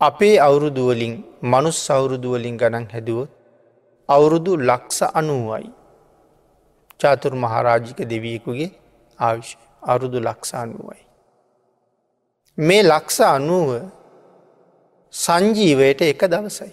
අපේ 0.00 0.36
අවුරුදුවලින් 0.40 1.14
මනුස් 1.44 1.82
අවුරුදුවලින් 1.90 2.56
ගණන් 2.56 2.86
හැදුවොත් 2.92 3.30
අවුරුදු 4.08 4.52
ලක්ෂ 4.62 5.02
අනුවයි 5.14 5.68
චාතුර් 6.98 7.34
මහරාජික 7.34 7.98
දෙවියෙකුගේ 8.04 8.70
ආවිෂ 9.18 9.50
අවුරුදු 9.82 10.18
ලක්ෂ 10.20 10.54
අනුවයි. 10.54 11.02
මේ 12.58 12.82
ලක්ෂ 12.82 13.20
අනුව 13.28 13.68
සංජීවයට 15.14 16.00
එක 16.02 16.22
දවසයි. 16.24 16.72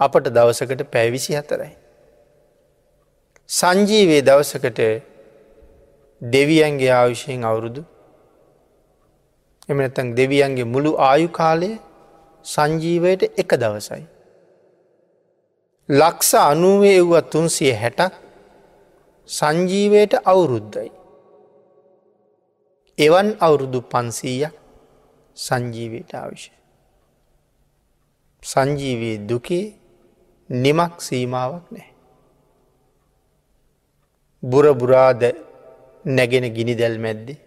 අපට 0.00 0.26
දවසකට 0.28 0.82
පැවිසි 0.86 1.32
හතරයි. 1.34 1.72
සංජීවේ 3.48 4.22
දවසකට 4.22 4.80
දෙවියන්ගේ 6.22 6.92
ආවිෂයෙන් 6.92 7.44
අවුරුදු 7.44 7.82
එමනතන් 9.68 10.08
දෙවියන්ගේ 10.16 10.64
මුළු 10.64 10.92
ආයු 11.00 11.28
කාලය 11.30 11.70
සංජීවයට 12.44 13.22
එක 13.36 13.50
දවසයි. 13.56 14.04
ලක්ෂ 15.88 16.32
අනුවේ 16.42 16.98
ව්වත් 17.00 17.30
තුන්සිය 17.30 17.72
හැටක් 17.74 18.14
සංජීවයට 19.28 20.14
අවුරුද්ධයි. 20.24 20.90
එවන් 22.98 23.28
අවුරුදු 23.40 23.80
පන්සීයක් 23.82 24.54
සංජීවයට 25.36 26.10
ආවිෂය. 26.14 26.52
සංජීවී 28.42 29.16
දුකේ 29.28 29.64
නිමක් 30.50 31.00
සීමාවක් 31.00 31.66
නෑ. 31.70 31.88
බුරබුරාද 34.42 35.22
නැගෙන 36.04 36.46
ගිනි 36.56 36.74
දැල් 36.74 36.96
මැද්දේ 36.98 37.38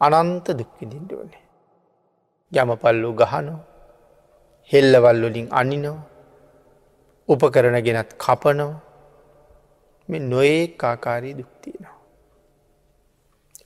අනන්ත 0.00 0.46
දුක්විදිින්ට 0.58 1.12
වනේ. 1.12 1.42
යමපල්ලු 2.52 3.10
ගහනෝ 3.14 3.60
හෙල්ලවල්ලොලින් 4.70 5.48
අනිනෝ 5.50 5.98
උපකරන 7.28 7.78
ගෙනත් 7.86 8.10
කපනෝ 8.24 8.72
මෙ 10.08 10.18
නොඒ 10.20 10.60
කාකාරී 10.80 11.34
දුක්තියනවා. 11.34 11.96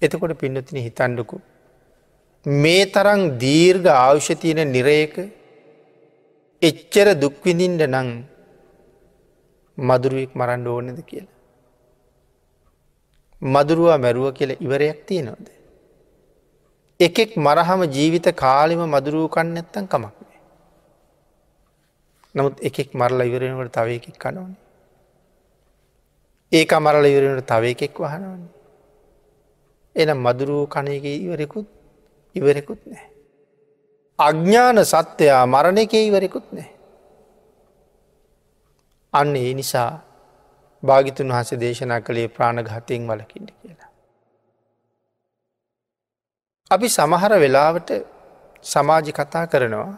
එතකොට 0.03 0.39
පින්නතින 0.41 0.79
හිතන්ඩකු 0.87 1.37
මේ 2.47 2.85
තරං 2.87 3.23
දීර්ඝ 3.39 3.89
ආවශ්‍යතියන 3.95 4.61
නිරයක 4.73 5.15
එච්චර 6.63 7.09
දුක්විඳින්ට 7.15 7.83
නං 7.85 8.09
මදුරුවෙක් 9.79 10.33
මරන්ඩ 10.35 10.67
ඕනෙද 10.67 10.99
කියලා. 11.05 11.35
මදුරුවා 13.43 13.99
මැරුව 13.99 14.33
කියල 14.33 14.51
ඉවරයක් 14.57 14.99
තියෙනවද. 15.07 15.49
එකෙක් 17.01 17.37
මරහම 17.37 17.81
ජීවිත 17.87 18.29
කාලිම 18.35 18.83
මදුරුව 18.87 19.27
කන්න 19.29 19.57
ඇත්තන් 19.57 19.87
කමක් 19.87 20.17
නෑ. 20.21 20.39
නමුත් 22.35 22.57
එකෙක් 22.61 22.95
මරලා 22.95 23.29
ඉවරෙනකට 23.31 23.73
තව 23.73 23.89
එකෙක් 23.99 24.17
කනවනේ. 24.19 24.57
ඒක 26.53 26.73
මරල 26.75 27.05
ඉවරෙනට 27.07 27.47
තව 27.47 27.65
එකෙක් 27.67 27.95
වහනවන්නේ. 27.97 28.55
එනම් 29.97 30.19
මදුරුව 30.19 30.63
කණයගේ 30.69 31.17
ඉවරෙකුත් 31.19 31.69
ඉවරෙකුත් 32.37 32.81
නෑ. 32.87 33.16
අඥ්ඥාන 34.19 34.79
සත්‍යයා 34.85 35.45
මරණ 35.47 35.79
එක 35.79 35.95
ඉවරෙකුත් 35.95 36.47
නෑ. 36.53 36.71
අන්න 39.13 39.37
ඒ 39.37 39.53
නිසා 39.55 39.91
භාගිතුන් 40.83 41.33
වහස 41.33 41.51
දේශනා 41.61 42.01
කළේ 42.01 42.29
ප්‍රාණඝාතයෙන් 42.29 43.09
වලකින්න 43.09 43.49
කියලා. 43.53 43.91
අපි 46.71 46.89
සමහර 46.89 47.33
වෙලාවට 47.39 47.91
සමාජි 48.65 49.13
කතා 49.13 49.45
කරනවා 49.47 49.93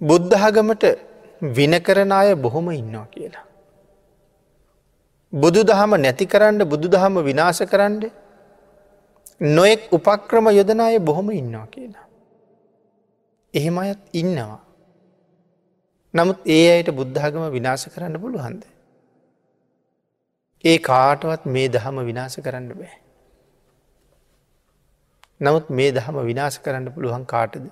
බුද්ධහගමට 0.00 0.84
විනකරන 1.52 2.12
අය 2.12 2.34
බොහොම 2.36 2.70
ඉන්නවා 2.72 3.06
කියලා. 3.06 3.46
බුදු 5.32 5.62
දහම 5.62 5.94
නැති 5.96 6.26
කරන්න 6.26 6.60
බුදු 6.64 6.88
දහම 6.88 7.22
විනාශ 7.22 7.62
කරන්න 7.64 8.02
නොෙක් 9.40 9.80
උපක්‍රම 9.92 10.46
යොදනාය 10.50 10.98
බොහොම 11.00 11.30
ඉන්නවා 11.32 11.66
කියලා. 11.68 12.07
එහෙම 13.54 13.78
අයත් 13.78 14.00
ඉන්නවා. 14.14 14.60
නමුත් 16.14 16.38
ඒ 16.46 16.66
අයට 16.72 16.90
බුද්ධාගම 16.90 17.44
විනාශ 17.50 17.86
කරන්න 17.88 18.20
පුළුවන්ද. 18.20 18.62
ඒ 20.64 20.78
කාටවත් 20.78 21.46
මේ 21.46 21.68
දහම 21.68 21.98
විනාශ 22.04 22.38
කරන්න 22.40 22.68
බෑ. 22.72 22.94
නමුත් 25.40 25.70
මේ 25.70 25.90
දහම 25.92 26.16
විනාශ 26.24 26.58
කරන්න 26.58 26.92
පුළුවන් 26.94 27.24
කාටද. 27.24 27.66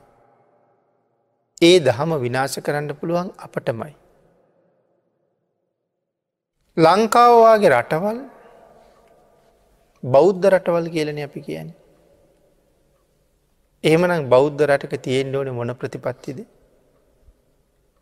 ඒ 1.62 1.76
දහම 1.80 2.10
විනාශ 2.20 2.58
කරන්න 2.60 2.94
පුළුවන් 2.94 3.30
අපටමයි. 3.38 3.94
ලංකාවවාගේ 6.76 7.70
රටවල් 7.70 8.18
බෞද්ධ 10.02 10.46
රටවල් 10.46 10.86
කියලන 10.88 11.18
අපි 11.24 11.40
කියන. 11.40 11.68
එහෙමනම් 13.86 14.28
බෞද්ධ 14.28 14.62
රටක 14.68 14.94
තියෙන් 15.02 15.36
ඕන 15.36 15.48
මොන 15.58 15.72
ප්‍රතිපත්තිද 15.74 16.38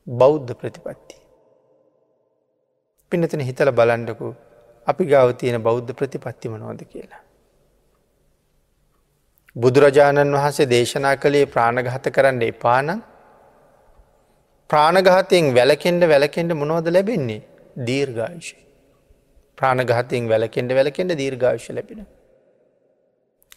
බෞද්ධ 0.07 0.53
ප්‍රතිපත්ති. 0.53 1.17
පිනතන 3.13 3.41
හිතල 3.41 3.71
බලන්ඩකු 3.71 4.29
අපි 4.87 5.05
ගාව 5.05 5.31
තියෙන 5.41 5.63
බෞද්ධ 5.63 5.93
ප්‍රතිපත්තිම 5.93 6.55
නොද 6.59 6.81
කියලා. 6.85 7.23
බුදුරජාණන් 9.57 10.37
වහන්සේ 10.37 10.67
දේශනා 10.67 11.17
කළේ 11.17 11.47
ප්‍රාණගහත 11.47 12.07
කරන්න 12.17 12.43
එපානං 12.43 12.91
ප්‍රාණගහතයෙන් 14.71 15.51
වැලකෙන්ඩ 15.59 16.09
වැලකෙන්ඩ 16.13 16.53
මොනවද 16.61 16.89
ලැබෙන්නේ 16.89 17.43
දීර්ඝායුෂය. 17.89 18.57
ප්‍රාණගහතයෙන් 19.59 20.31
වැලකෙන්ඩ 20.33 20.77
වැලකෙන්ඩ 20.79 21.19
දීර්ඝායුෂ 21.21 21.69
ලැබෙන. 21.71 22.01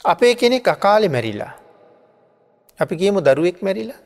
අපේ 0.05 0.33
කෙනෙක් 0.35 0.67
අකාලෙ 0.67 1.09
මැරිලා. 1.09 1.53
අපි 2.79 2.93
කියමු 2.95 3.19
දරුවෙක් 3.21 3.61
මැරිලා. 3.61 3.99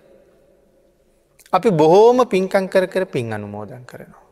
අපි 1.54 1.70
බොහෝම 1.72 2.26
පින්කං 2.26 2.68
කර 2.68 2.88
කර 2.88 3.06
පින් 3.06 3.34
අනුමෝදන් 3.34 3.86
කරනවා. 3.86 4.26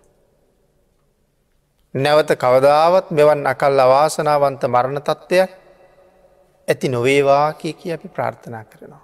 නැවත 1.95 2.31
කවදාවත් 2.35 3.11
මෙවන් 3.11 3.45
අකල් 3.45 3.79
අවාසනාවන්ත 3.79 4.63
මරණ 4.65 5.01
තත්ත්වයක් 5.01 5.51
ඇති 6.67 6.87
නොවේවා 6.87 7.53
කිය 7.53 7.73
කිය 7.73 7.93
අපි 7.93 8.07
ප්‍රාර්ථනා 8.07 8.63
කරනවා. 8.63 9.03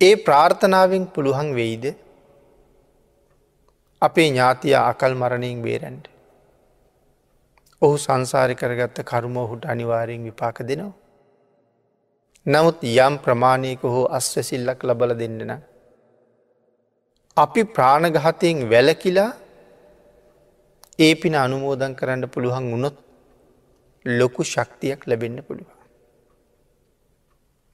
ඒ 0.00 0.14
ප්‍රාර්ථනාවෙන් 0.18 1.04
පුළුවන් 1.06 1.50
වෙයිද 1.54 1.84
අපේ 4.02 4.28
ඥාතිය 4.28 4.74
අකල් 4.74 5.14
මරණයෙන් 5.14 5.62
බේරැන්ට. 5.62 6.06
ඔහු 7.82 7.96
සංසාරි 7.98 8.54
කරගත්ත 8.54 8.98
කරුම 9.04 9.36
ඔහුට 9.36 9.64
අනිවාරයෙන් 9.64 10.24
විපාක 10.24 10.58
දෙනවා. 10.62 10.92
නමුත් 12.46 12.78
යම් 12.82 13.14
ප්‍රමාණයක 13.18 13.82
හෝ 13.84 14.04
අස්වැසිල්ලක් 14.08 14.80
ලබල 14.82 15.12
දෙන්නන. 15.18 15.50
අපි 17.36 17.62
ප්‍රාණගහතයෙන් 17.66 18.58
වැලකිලා 18.70 19.32
ඒ 20.98 21.14
පින 21.14 21.34
අනුමෝදන් 21.34 21.92
කරන්න 21.94 22.24
පුළුවන් 22.28 22.70
වුණොත් 22.72 22.96
ලොකු 24.06 24.42
ශක්තියක් 24.44 25.06
ලැබෙන්න 25.06 25.38
පුළුවන්. 25.42 25.78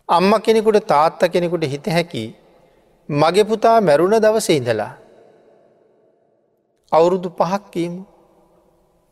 අම්ම 0.09 0.33
කෙනෙකුට 0.41 0.87
තාත්ත 0.87 1.21
කෙනෙකුට 1.33 1.65
හිත 1.65 1.87
හැකි 1.87 2.25
මගේ 3.09 3.45
පුතා 3.45 3.79
මැරුණ 3.81 4.19
දවස 4.19 4.49
ඉඳලා. 4.51 4.93
අවුරුදු 6.93 7.29
පහක් 7.31 7.63
කීමු 7.71 8.03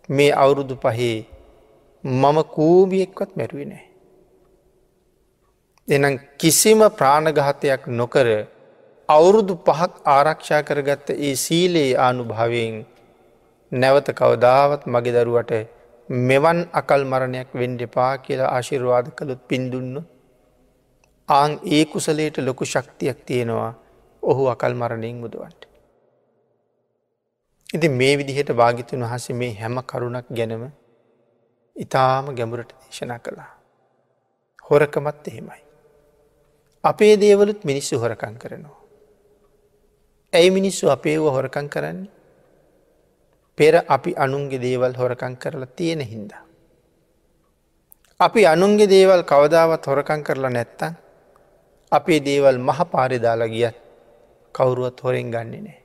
මේ 0.08 0.32
අවුරුදු 0.34 0.74
පහේ 0.76 1.16
මම 2.04 2.36
කූබියෙක්වත් 2.54 3.30
මැරුවේ 3.36 3.70
නෑ. 3.72 3.93
එනම් 5.88 6.14
කිසිම 6.38 6.80
ප්‍රාණගහතයක් 6.90 7.82
නොකර 7.90 8.26
අවුරුදු 9.08 9.54
පහක් 9.58 9.92
ආරක්ෂා 10.06 10.62
කරගත්ත 10.62 11.08
ඒ 11.18 11.34
සීලයේ 11.36 11.90
ආනුභාවයෙන් 11.98 12.76
නැවත 13.72 14.08
කවදාවත් 14.12 14.86
මගේ 14.86 15.14
දරුවට 15.16 15.52
මෙවන් 16.08 16.58
අකල් 16.72 17.02
මරණයක් 17.04 17.50
වෙන්ඩෙපා 17.54 18.12
කියලා 18.18 18.52
ආශිර්වාද 18.52 19.06
කළුත් 19.10 19.42
පින්දුන්න 19.48 19.96
ආං 21.28 21.52
ඒ 21.68 21.84
කුසලයට 21.86 22.36
ලොකු 22.38 22.64
ශක්තියක් 22.64 23.18
තියෙනවා 23.26 23.72
ඔහු 24.22 24.48
අකල් 24.48 24.72
මරණයෙන් 24.74 25.16
මුදුවන්ට. 25.16 25.62
ඉති 27.68 27.88
මේ 27.90 28.14
විදිහට 28.18 28.50
භාගිතුන් 28.52 29.04
වහස 29.04 29.28
මේ 29.32 29.52
හැම 29.54 29.76
කරුණක් 29.84 30.28
ගැනම 30.30 30.64
ඉතාම 31.76 32.24
ගැඹුරට 32.34 32.72
දේශනා 32.80 33.18
කළා. 33.18 33.52
හොරකමත් 34.66 35.28
එහෙමයි. 35.28 35.63
අපේ 36.84 37.14
දේවලුත් 37.16 37.60
මිනිස්සු 37.64 37.98
හොරකං 37.98 38.34
කරනවා. 38.42 38.80
ඇයි 40.32 40.50
මිනිස්සු 40.50 40.90
අපේව 40.96 41.24
හොරකං 41.36 41.68
කරන්නේ 41.68 42.10
පෙර 43.58 43.74
අපි 43.88 44.10
අනුන්ගේ 44.24 44.62
දේවල් 44.66 44.94
හොරකං 45.00 45.34
කරලා 45.36 45.74
තියෙන 45.76 46.02
හින්දා. 46.12 46.42
අපි 48.20 48.46
අනුන්ගේ 48.46 48.90
දේවල් 48.94 49.22
කවදාවත් 49.32 49.86
හොරකං 49.86 50.22
කරලා 50.26 50.54
නැත්තං 50.56 50.94
අපේ 51.92 52.20
දේවල් 52.20 52.58
මහ 52.58 52.80
පාරිදාලා 52.92 53.52
ගියත් 53.54 53.76
කවුරුවත් 54.54 54.98
හොරෙන් 55.04 55.28
ගන්නේ 55.34 55.62
නෑ. 55.66 55.78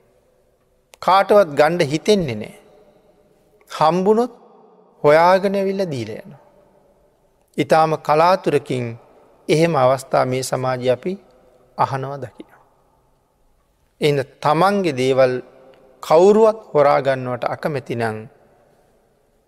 කාටවත් 0.98 1.50
ගණ්ඩ 1.58 1.90
හිතෙන්නේ 1.92 2.40
නෑ. 2.42 2.54
හම්බුණොත් 3.70 4.32
හොයාගෙන 5.04 5.56
විල්ල 5.68 5.82
දීල 5.92 6.10
යන. 6.16 6.32
ඉතාම 7.58 7.92
කලාතුරකින් 8.06 8.86
එහෙම 9.50 9.74
අවස්ථා 9.76 10.24
මේ 10.26 10.42
සමාජ 10.42 10.88
අපි 10.88 11.12
අහනවා 11.78 12.18
දකින. 12.18 12.50
එන්න 14.00 14.18
තමන්ගේ 14.40 14.94
දේවල් 14.94 15.34
කවුරුවත් 16.02 16.60
හොරාගන්නවට 16.72 17.44
අකමැතිනං 17.46 18.18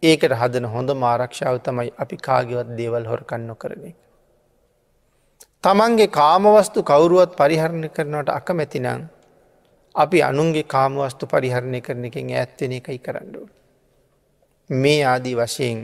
ඒකට 0.02 0.34
හදන 0.34 0.66
හොඳ 0.66 0.90
මාරක්ෂාව 0.96 1.56
තමයි 1.60 1.90
අපි 1.96 2.16
කාගෙවත් 2.18 2.68
දේවල් 2.76 3.04
හොරකන්න 3.04 3.50
කරන. 3.56 3.84
තමන්ගේ 5.64 6.10
කාමවස්තු 6.10 6.80
කවුරුවත් 6.82 7.32
පරිහරණය 7.34 7.88
කරනවට 7.88 8.30
අකමැතිනං 8.30 9.08
අපි 9.94 10.18
අනුන්ගේ 10.22 10.66
කාමවස්තු 10.66 11.24
පරිහරණය 11.26 11.80
කරන 11.80 12.04
එකින් 12.04 12.30
ඇත්වෙන 12.32 12.72
එකයි 12.72 12.98
කරන්නඩුව. 12.98 13.48
මේ 14.70 15.02
ආදී 15.04 15.36
වශයෙන් 15.36 15.78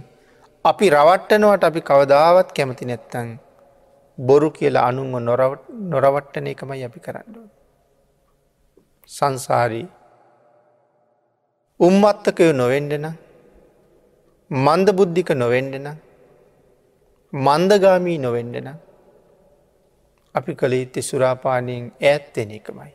අපි 0.65 0.87
රවට්ටනවට 0.91 1.65
අපි 1.65 1.81
කවදාවත් 1.83 2.49
කැමති 2.53 2.85
නැත්තං 2.85 3.29
බොරු 4.19 4.51
කියලා 4.51 4.89
අනුන්ව 4.89 5.15
නොරවට්ටන 5.91 6.47
එකමයි 6.47 6.85
අපි 6.85 7.01
කරන්නඩුව. 7.01 7.47
සංසාරී 9.11 9.87
උම්මත්තකය 11.81 12.53
නොවෙන්ඩෙන 12.53 13.07
මන්ද 14.51 14.89
බුද්ධික 14.93 15.31
නොවෙන්ඩෙන 15.35 15.89
මන්දගාමී 17.33 18.19
නොවෙන්ඩෙන 18.19 18.69
අපි 20.35 20.55
කළ 20.55 20.75
යුත්තේ 20.75 21.03
සුරාපානයෙන් 21.03 21.85
ඈත්තෙන 22.03 22.51
එකමයි. 22.51 22.93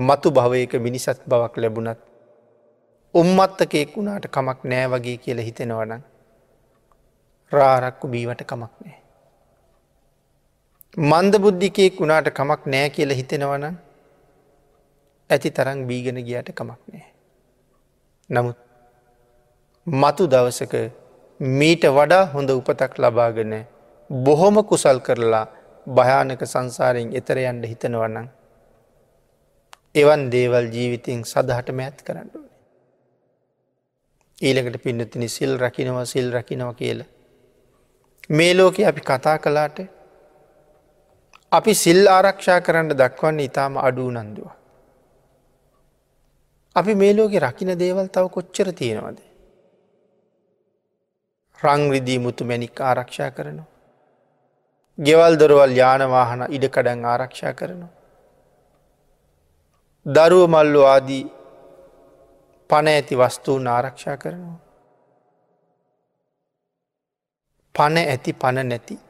මතු 0.00 0.30
භවයක 0.30 0.74
මිනිසත් 0.78 1.20
බවක් 1.26 1.54
ලැබුණත් 1.56 2.00
උම්මත්තකෙක් 3.14 3.96
වුණාට 3.96 4.26
කමක් 4.28 4.58
නෑ 4.64 4.86
වගේ 4.88 5.16
කියල 5.18 5.40
හිතෙනවන 5.40 5.92
රාරක්කු 7.52 8.08
බීවට 8.08 8.44
කමක් 8.44 8.74
නෑ. 8.80 9.03
මන්ද 10.96 11.34
බුද්ධිකයෙක් 11.36 11.96
වුණාට 11.98 12.28
කමක් 12.30 12.66
නෑ 12.66 12.90
කියල 12.90 13.10
හිතෙනවන 13.10 13.64
ඇති 15.30 15.50
තරං 15.50 15.86
බීගෙන 15.86 16.18
ගියට 16.18 16.52
කමක් 16.52 16.80
නෑ. 16.88 17.06
නමුත් 18.30 18.58
මතු 19.86 20.26
දවසක 20.26 20.74
මීට 21.40 21.84
වඩා 21.88 22.26
හොඳ 22.26 22.50
උපතක් 22.50 22.98
ලබාගෙන 22.98 23.66
බොහොම 24.10 24.62
කුසල් 24.64 25.00
කරලා 25.00 25.46
භයානක 25.86 26.42
සංසාරයෙන් 26.44 27.10
එතර 27.12 27.38
යන්ට 27.38 27.66
හිතනවන්නන්. 27.66 28.28
එවන් 29.94 30.30
දේවල් 30.30 30.70
ජීවිතයෙන් 30.70 31.24
සදහටම 31.24 31.80
ඇත් 31.80 31.98
කරන්න 32.02 32.30
ඕන. 32.32 32.46
ඊළඟට 34.38 34.78
පින්නතිනි 34.80 35.28
සිල් 35.28 35.58
රකිනව 35.58 36.04
සිල් 36.04 36.30
රකිනව 36.32 36.70
කියල. 36.76 37.02
මේ 38.30 38.54
ලෝක 38.54 38.78
අපි 38.80 39.00
කතා 39.02 39.38
කලාට 39.40 40.03
අපි 41.56 41.72
සිල් 41.74 42.00
ආරක්ෂා 42.08 42.60
කරන්න 42.60 42.96
දක්වන්න 43.00 43.40
ඉතාම 43.40 43.74
අඩූ 43.78 44.10
නන්දුව. 44.10 44.48
අපි 46.76 46.92
මේ 46.94 47.12
ලෝකෙ 47.16 47.38
රකින 47.38 47.70
දේවල් 47.82 48.08
තව 48.08 48.24
කොච්චර 48.28 48.68
තියෙනවද. 48.72 49.18
රංරිදී 51.58 52.18
මුතු 52.18 52.42
මැනික් 52.44 52.80
ආරක්ෂා 52.80 53.30
කරනවා. 53.30 53.70
ගෙවල් 54.98 55.34
දොරවල් 55.40 55.72
යානවාහන 55.82 56.42
ඉඩකඩන් 56.56 57.04
ආරක්ෂා 57.04 57.54
කරනවා. 57.54 57.92
දරුව 60.06 60.44
මල්ලු 60.48 60.82
ආදී 60.84 61.24
පණ 62.70 62.88
ඇති 62.88 63.14
වස්තුූන් 63.16 63.66
ආරක්ෂා 63.68 64.16
කරනවා. 64.16 64.60
පණ 67.74 67.96
ඇති 68.04 68.32
පණ 68.34 68.68
නැති. 68.68 69.03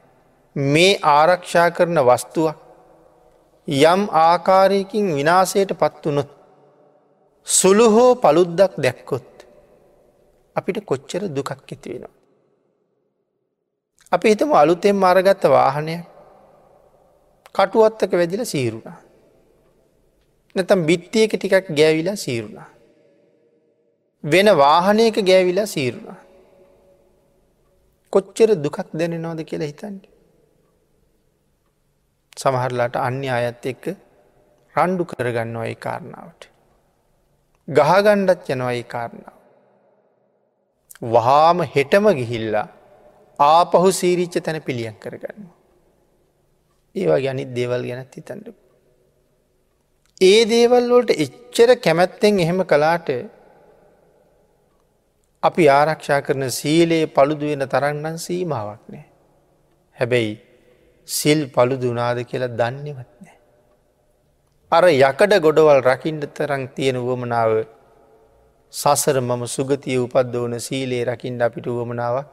මේ 0.55 0.99
ආරක්ෂා 1.03 1.69
කරන 1.71 1.99
වස්තුවක් 1.99 2.57
යම් 3.67 4.01
ආකාරයකින් 4.09 5.15
විනාසයට 5.15 5.71
පත්වනොත් 5.73 6.29
සුළු 7.47 7.87
හෝ 7.89 8.11
පළුද්දක් 8.15 8.73
දැක්කොත් 8.77 9.45
අපිට 10.55 10.77
කොච්චර 10.85 11.23
දුකක් 11.29 11.51
ඇති 11.51 11.89
වෙනවා. 11.89 12.13
අපි 14.11 14.29
හිතම 14.29 14.51
අලුතෙන් 14.53 14.95
මාරගත්ත 14.95 15.43
වාහනය 15.55 15.97
කටුවත්තක 17.51 18.11
වැදිල 18.11 18.45
සීරුණා. 18.45 18.97
නැතම් 20.55 20.85
බිත්තියක 20.85 21.31
ටිකක් 21.35 21.67
ගෑවිලා 21.79 22.15
සීරුණා. 22.15 22.69
වෙන 24.23 24.47
වාහනයක 24.57 25.15
ගෑවිලා 25.29 25.65
සීරුණා. 25.65 26.19
කොච්චර 28.13 28.49
දුකක් 28.63 28.77
දැන 28.93 29.21
නොද 29.21 29.39
කියලා 29.43 29.71
හිතන්ට. 29.71 30.14
සමහරලාට 32.37 32.95
අන්‍ය 32.97 33.27
අයත් 33.29 33.65
එක්ක 33.65 33.85
රණ්ඩු 34.75 35.03
කරගන්නවා 35.05 35.65
ඒ 35.65 35.75
කාරණාවට. 35.77 36.41
ගහගණ්ඩත් 37.67 38.49
යනවා 38.49 38.73
ඒ 38.73 38.83
කාරණාව. 38.85 39.37
වහාම 41.05 41.59
හෙටම 41.75 42.07
ගිහිල්ලා 42.19 42.67
ආපහු 43.39 43.87
සීරිච්ච 43.91 44.35
තැන 44.39 44.61
පිළියන් 44.61 44.95
කරගන්න. 44.95 45.47
ඒවා 46.95 47.19
ගැනිත් 47.19 47.55
දේවල් 47.55 47.83
ගැනත් 47.83 48.15
හිතන්ඩ. 48.15 48.47
ඒ 50.21 50.41
දේවල් 50.45 50.85
වලට 50.89 51.11
එච්චර 51.17 51.75
කැමැත්තෙන් 51.77 52.39
එහෙම 52.39 52.59
කලාට 52.63 53.09
අපි 55.43 55.63
ආරක්ෂා 55.69 56.21
කරන 56.21 56.51
සීලයේ 56.51 57.07
පළුදුවෙන 57.07 57.63
තරන්නම් 57.67 58.17
සීමාවක් 58.17 58.83
නෑ. 58.87 59.05
හැබැයි 59.97 60.35
සිල් 61.07 61.39
පළුදුනාද 61.47 62.19
කියලා 62.23 62.55
දන්නේවත් 62.59 63.11
නෑ. 63.23 63.37
අර 64.71 64.85
යකඩ 64.89 65.33
ගොඩවල් 65.45 65.81
රකිින්ට 65.81 66.25
තරං 66.33 66.63
තියෙන 66.75 66.97
වුවමනාව 66.97 67.51
සසර 68.73 69.17
මම 69.21 69.43
සුගතිය 69.47 69.97
උපද්ද 69.97 70.33
වන 70.35 70.59
සීලේ 70.59 71.03
රකිින්ට 71.05 71.45
අපිට 71.47 71.67
වුවමනාවක් 71.67 72.27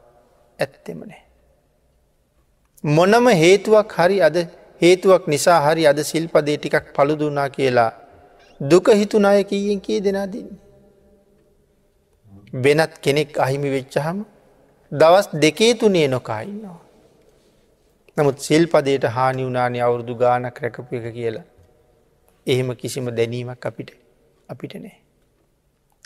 ඇත්තෙම 0.59 1.01
නෑ. 1.03 1.23
මොනම 2.85 3.27
හේතුවක් 3.43 3.93
හරි 3.99 4.18
අද 4.23 4.37
හේතුවක් 4.81 5.27
නිසා 5.27 5.61
හරි 5.61 5.87
අද 5.87 5.99
සිල්පදේ 6.03 6.57
ටිකක් 6.59 6.87
පළුදුනා 6.97 7.49
කියලා 7.51 7.91
දුක 8.61 8.89
හිතුනාය 9.01 9.45
කීයෙන් 9.45 9.81
කී 9.81 10.01
දෙනා 10.01 10.27
දින්නේ. 10.27 10.61
වෙනත් 12.55 12.95
කෙනෙක් 13.01 13.39
අහිමි 13.39 13.70
වෙච්චහම 13.70 14.18
දවස් 14.93 15.29
දෙකේ 15.35 15.75
තුනේ 15.75 16.09
නොකායින්නවා. 16.09 16.81
නමුත් 18.17 18.39
සිල්පදයට 18.39 19.05
හානි 19.17 19.45
වුනානි 19.45 19.81
අවුරදු 19.81 20.15
ගානක් 20.15 20.59
රැකපු 20.65 20.97
එක 20.97 21.07
කියලා. 21.15 21.45
එහෙම 22.47 22.69
කිසිම 22.77 23.07
දැනීමක් 23.19 23.67
අපිට 23.67 23.91
අපිට 24.49 24.75
නෑ. 24.75 24.99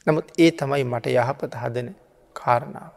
නමුත් 0.07 0.29
ඒ 0.39 0.51
තමයි 0.51 0.85
මට 0.85 1.07
යහපත 1.15 1.55
හදන 1.63 1.89
කාරණාව. 2.37 2.93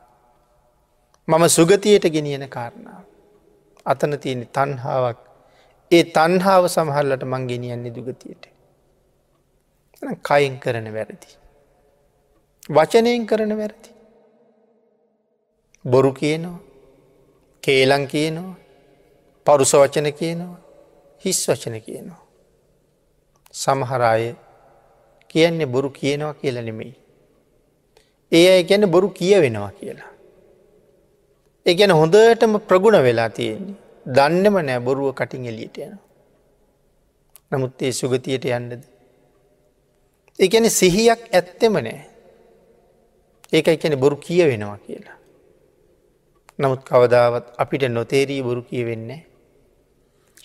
මම 1.27 1.45
සුගතියට 1.49 2.05
ගෙනියන 2.15 2.45
කාරණාව. 2.49 3.03
අතන 3.85 4.13
තියෙන 4.19 4.45
තන්හාාවක් 4.49 5.19
ඒ 5.91 6.03
තන්හාාව 6.15 6.65
සමහල්ලට 6.67 7.23
මං 7.23 7.47
ගෙනියන්නේ 7.47 7.95
දුගතියට. 7.95 8.43
කයින් 10.23 10.59
කරන 10.59 10.93
වැරදි. 10.93 11.29
වචනයෙන් 12.69 13.25
කරන 13.25 13.57
වැරදි. 13.57 13.89
බොරු 15.85 16.11
කියනවා 16.13 16.59
කේලං 17.63 18.07
කියනවා 18.07 18.68
පරුස 19.45 19.71
වචන 19.75 20.11
කියනවා 20.11 20.57
හිස් 21.23 21.39
වචන 21.49 21.81
කියනවා. 21.81 22.21
සමහරාය 23.53 24.35
කියන්නේ 25.27 25.65
බොරු 25.65 25.89
කියනවා 25.89 26.33
කියලා 26.33 26.61
නෙමෙයි. 26.61 26.95
ඒ 28.31 28.47
අය 28.53 28.63
ගැන 28.63 28.91
බොරු 28.91 29.09
කියවෙනවා 29.09 29.71
කියලා. 29.71 30.11
ඒ 31.65 31.73
ගැන 31.73 31.91
හොඳටම 31.91 32.57
ප්‍රගුණ 32.59 33.03
වෙලා 33.03 33.29
තියෙන්නේ. 33.29 33.77
දන්නම 34.05 34.55
නෑ 34.65 34.79
බොරුව 34.79 35.13
කටින් 35.13 35.45
එලියට 35.45 35.77
යන. 35.77 35.97
නමුත් 37.51 37.81
ඒ 37.81 37.91
සුගතියට 37.91 38.45
යන්නද. 38.45 38.83
ඒගැන 40.39 40.69
සිහියක් 40.69 41.21
ඇත්තෙම 41.33 41.73
නෑ. 41.73 41.99
ඒකයි 43.53 43.77
කැන 43.77 43.99
බොරු 43.99 44.15
කිය 44.17 44.43
වෙනවා 44.47 44.77
කියලා. 44.77 45.17
නමුත් 46.59 46.81
කවදාවත් 46.83 47.45
අපිට 47.57 47.83
නොතේරී 47.89 48.41
බොරු 48.41 48.61
කියවෙන්නේ. 48.63 49.28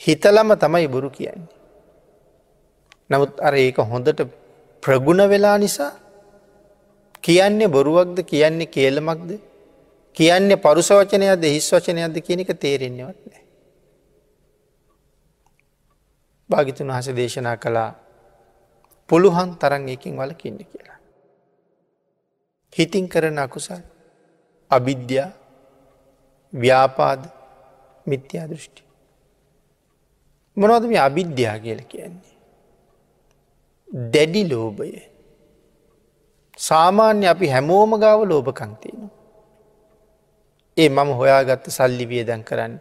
හිතලම 0.07 0.49
තමයි 0.57 0.89
බොරු 0.89 1.11
කියන්නේ. 1.11 1.53
නමුත් 3.11 3.41
අර 3.41 3.55
ඒක 3.55 3.79
හොඳට 3.85 4.21
ප්‍රගුණ 4.83 5.29
වෙලා 5.29 5.57
නිසා 5.59 5.93
කියන්නේ 7.23 7.69
බොරුවක්ද 7.69 8.19
කියන්නේ 8.25 8.67
කියලමක්ද 8.69 9.31
කියන්නේ 10.17 10.57
පරුසවචනයද 10.59 11.45
හිස් 11.47 11.69
වචනයක්ද 11.73 12.17
කියන 12.21 12.41
එක 12.41 12.53
තේරෙන්නේවත් 12.57 13.21
නෑ. 13.25 13.45
භාගිතුන් 16.51 16.89
වහස 16.89 17.09
දේශනා 17.13 17.57
කළා 17.57 17.91
පුළුවන් 19.09 19.57
තරන් 19.57 19.89
එකින් 19.89 20.17
වලකින්න 20.17 20.59
කියලා. 20.63 20.99
හිතින් 22.73 23.09
කරන 23.09 23.39
අකුසල් 23.39 23.83
අවිද්‍යා 24.71 25.29
ව්‍යාපාද 26.53 27.23
මිත්‍යා 28.07 28.49
දෘෂ්ටි. 28.49 28.83
මොනවද 30.57 30.87
මේ 30.91 31.03
අවිද්‍යා 31.09 31.57
කියල 31.59 31.83
කියන්නේ. 31.93 32.35
දැඩි 34.13 34.43
ලෝභය. 34.53 34.91
සාමාන්‍ය 36.59 37.27
අපි 37.33 37.53
හැමෝම 37.55 37.93
ගාව 38.05 38.21
ලෝභකංතියනවා. 38.33 39.13
ඒ 40.77 40.89
මම 40.89 41.11
හොයාගත්ත 41.21 41.67
සල්ලි 41.77 42.07
වියදැන් 42.13 42.45
කරන්න. 42.45 42.77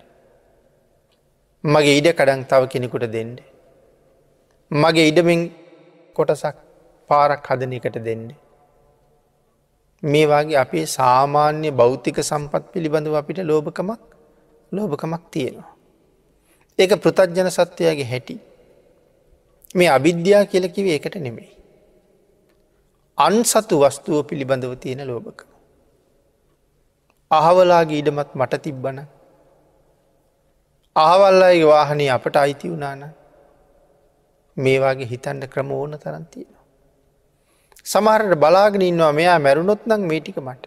මගේ 1.63 1.97
ඉඩ 1.99 2.07
කඩන් 2.13 2.45
තව 2.51 2.61
කෙනෙකුට 2.67 3.07
දෙන්න. 3.15 3.33
මගේ 4.71 5.09
ඉඩමින් 5.11 5.41
කොටසක් 6.15 6.55
පාරක් 7.09 7.45
හදන 7.49 7.73
එකට 7.79 7.97
දෙන්නේ. 8.07 8.39
මේ 10.03 10.25
වගේ 10.27 10.57
අපේ 10.63 10.85
සාමාන්‍ය 10.97 11.69
භෞතික 11.71 12.17
සම්පත් 12.29 12.63
පිළිබඳව 12.73 13.15
අපිට 13.15 13.39
ලෝභකමක් 13.51 14.01
ලෝභකමක් 14.71 15.23
තියෙනවා. 15.31 15.72
ඒක 16.79 16.93
පෘතජ්ජන 16.95 17.49
සත්වයාගේ 17.49 18.03
හැටි. 18.03 18.35
මේ 19.75 19.89
අවිද්‍යා 19.89 20.45
කියලකිව 20.45 20.85
ඒකට 20.87 21.15
නෙමෙයි. 21.15 21.51
අන්සතු 23.17 23.75
වස්තුව 23.79 24.23
පිළිබඳව 24.25 24.73
තියෙන 24.75 25.07
ලෝභක. 25.07 25.39
අහවලාගේ 27.31 27.99
ඉඩමත් 27.99 28.31
මට 28.35 28.61
තිබ්බන. 28.61 28.99
අහවල්ලාගේ 30.95 31.67
වාහනය 31.67 32.09
අපට 32.09 32.35
අයිති 32.35 32.71
වුණාන 32.71 33.05
මේවාගේ 34.57 35.07
හිතන්ඩ 35.07 35.47
ක්‍රම 35.47 35.71
ඕන 35.71 35.99
තරන්තියෙන. 35.99 36.57
සමහරට 37.85 38.35
බලාගෙන 38.35 38.81
ඉන්නවා 38.81 39.11
මෙයා 39.11 39.39
මැරුණොත් 39.39 39.85
නම් 39.85 40.01
මේටික 40.07 40.37
මට. 40.37 40.63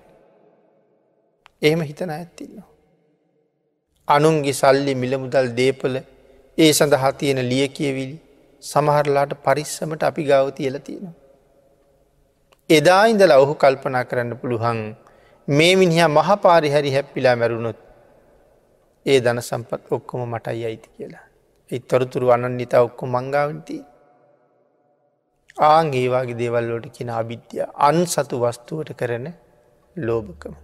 එහෙම 1.62 1.80
හිතන 1.80 2.10
ඇත්තින්නවා. 2.10 2.75
අනුන්ගේ 4.08 4.52
සල්ලි 4.52 4.94
මිලමුදල් 4.94 5.48
දේපල 5.56 5.94
ඒ 6.58 6.72
සඳහා 6.72 7.12
තියෙන 7.12 7.40
ලිය 7.50 7.68
කියවිලි 7.68 8.16
සමහරලාට 8.62 9.32
පරිස්සමට 9.44 10.02
අපි 10.02 10.22
ගාව 10.24 10.50
තියල 10.58 10.76
තියෙනවා. 10.80 11.16
එදා 12.70 13.02
ඉඳල 13.06 13.32
ඔහු 13.42 13.54
කල්පනා 13.54 14.04
කරන්න 14.04 14.38
පුළුවන් 14.40 14.80
මේ 15.48 15.74
මිනිහ 15.76 16.08
මහපාරි 16.08 16.70
හරි 16.70 16.90
හැප්පිලා 16.90 17.36
මැරුණොත් 17.36 17.78
ඒ 19.06 19.18
දන 19.20 19.40
සම්පත් 19.40 19.82
ඔක්කොම 19.90 20.22
මටයි 20.26 20.64
අයිති 20.64 20.88
කියලා. 20.96 21.26
ඒ 21.70 21.78
තොරතුරු 21.80 22.30
අනන් 22.30 22.56
නිතා 22.56 22.82
ඔක්කො 22.82 23.06
මංගාවන්තිී. 23.06 23.84
ආං 25.58 25.94
ඒවාගේ 25.94 26.38
දේවල්ලෝට 26.38 26.86
කියෙන 26.96 27.10
අභිද්‍ය 27.10 27.64
අන් 27.88 27.98
සතු 28.06 28.40
වස්තුවට 28.42 28.90
කරන 28.92 29.26
ලෝභකම. 29.96 30.54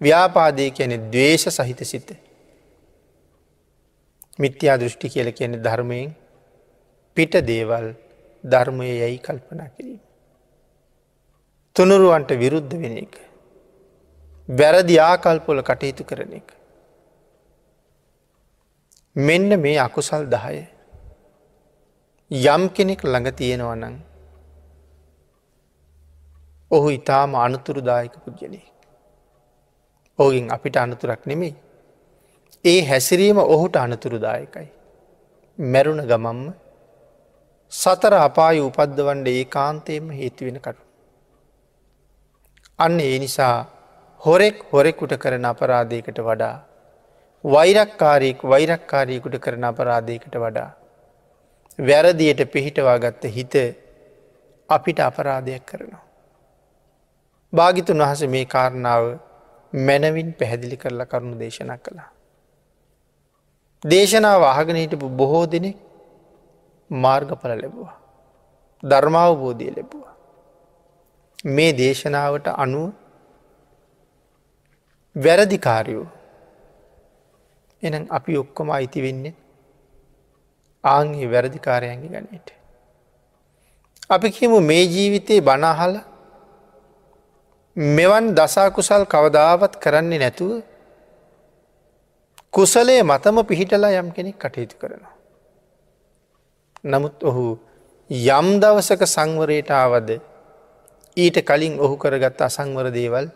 ව්‍යාපාදය 0.00 0.70
කියන 0.70 0.94
දවේශ 1.12 1.48
සහිත 1.50 1.82
සිත. 1.84 2.10
මිත්‍යා 4.38 4.76
දෘෂ්ටි 4.76 5.08
කියල 5.08 5.28
කියන 5.32 5.54
ධර්මයෙන් 5.62 6.10
පිට 7.16 7.34
දේවල් 7.44 7.86
ධර්මය 8.44 8.86
යැයි 8.92 9.18
කල්පනා 9.18 9.68
කිරීම. 9.68 10.00
තුනුරුවන්ට 11.76 12.30
විරුද්ධ 12.34 12.74
වෙන 12.74 12.96
එක. 12.96 13.14
වැරදි 14.48 14.96
ආකල්පොල 15.00 15.62
කටයුතු 15.62 16.04
කරන 16.04 16.32
එක. 16.32 16.48
මෙන්න 19.16 19.60
මේ 19.60 19.78
අකුසල් 19.78 20.24
දහය 20.26 20.58
යම් 22.30 22.62
කෙනෙක් 22.70 23.00
ළඟ 23.04 23.30
තියෙනවනං 23.32 23.94
ඔහු 26.70 26.88
ඉතාම 26.90 27.34
අනතුරුදායක 27.36 28.14
පුද්ගලේ. 28.24 28.66
ඕගින් 30.18 30.46
අපිට 30.50 30.76
අනතුරක් 30.76 31.26
නෙමෙයි. 31.26 31.54
ඒ 32.64 32.80
හැසිරීම 32.82 33.38
ඔහුට 33.38 33.76
අනතුරුදායකයි. 33.76 34.68
මැරුණ 35.58 36.02
ගමම්ම 36.02 36.40
සතර 37.72 38.14
අපාය 38.18 38.58
උපද්දවන්ඩ 38.60 39.28
ඒ 39.28 39.44
කාන්තයම 39.46 40.10
හේතුවෙන 40.10 40.58
කරු. 40.60 40.80
අන්න 42.78 43.00
ඒ 43.00 43.18
නිසා 43.18 43.66
හොරෙක් 44.20 44.58
හොරෙකුට 44.72 45.14
කරන 45.16 45.44
අපරාධයකට 45.44 46.18
වඩා 46.20 46.56
වෛරක්කාරයෙක් 47.44 48.42
වෛරක්කාරයකුට 48.44 49.38
කරන 49.38 49.64
අපරාධයකට 49.64 50.34
වඩා 50.36 50.70
වැරදියට 51.78 52.42
පිහිටවා 52.52 52.98
ගත්ත 52.98 53.34
හිත 53.36 53.54
අපිට 54.68 54.98
අපරාධයක් 55.00 55.64
කරනවා. 55.64 56.04
භාගිතුන් 57.52 57.98
වහස 57.98 58.22
මේ 58.26 58.46
කාරණාව 58.46 59.04
මැනවින් 59.72 60.34
පැහැදිලි 60.34 60.76
කරලා 60.76 61.06
කරුණු 61.06 61.38
දේශනා 61.38 61.78
කළා. 61.78 62.17
දේශනාව 63.84 64.42
අහගෙන 64.42 64.76
හිටපු 64.76 65.08
බොහෝ 65.10 65.46
දෙනෙක් 65.46 65.76
මාර්ගඵල 66.90 67.52
ලැබවා. 67.52 67.94
ධර්මාවබෝධය 68.82 69.70
ලැබවා. 69.70 70.14
මේ 71.46 71.72
දේශනාවට 71.72 72.46
අනුව 72.56 72.90
වැරදිකාරයෝ 75.16 76.06
එනම් 77.82 78.04
අපි 78.10 78.36
ඔක්කොම 78.36 78.70
අයිති 78.70 79.02
වෙන්නේ 79.02 79.34
ආංගේ 80.84 81.30
වැරදිකාරයන්ගේ 81.30 82.10
ගනයට. 82.10 82.48
අපි 84.10 84.28
කියමු 84.30 84.60
මේ 84.60 84.84
ජීවිතයේ 84.84 85.40
බනාහල 85.40 85.94
මෙවන් 87.76 88.34
දසාකුසල් 88.34 89.04
කවදාවත් 89.06 89.72
කරන්නේ 89.76 90.18
නැතුව 90.18 90.52
කුසලේ 92.54 93.02
මතම 93.02 93.38
පිහිටලා 93.44 93.92
යම් 93.92 94.10
කෙනෙක් 94.12 94.36
කටයුතු 94.36 94.76
කරනවා. 94.76 95.14
නමුත් 96.84 97.22
ඔහු 97.22 97.58
යම් 98.10 98.48
දවසක 98.60 99.02
සංවරයට 99.06 99.70
ආවද 99.72 100.10
ඊට 101.16 101.38
කලින් 101.42 101.74
ඔහු 101.78 101.96
කරගත් 101.96 102.40
අසංවර 102.40 102.90
දේවල් 102.90 103.26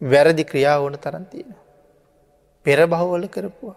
වැරදි 0.00 0.44
ක්‍රියා 0.44 0.78
ඕන 0.78 0.96
තරන්තියෙන. 0.96 1.54
පෙර 2.66 2.78
බහවල 2.86 3.28
කරපුවා. 3.28 3.76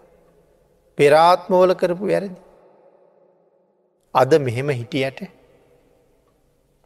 පෙරාත්මෝල 0.97 1.75
කරපු 1.75 2.05
වැරදි. 2.07 2.35
අද 4.15 4.31
මෙහෙම 4.39 4.69
හිටියට 4.71 5.19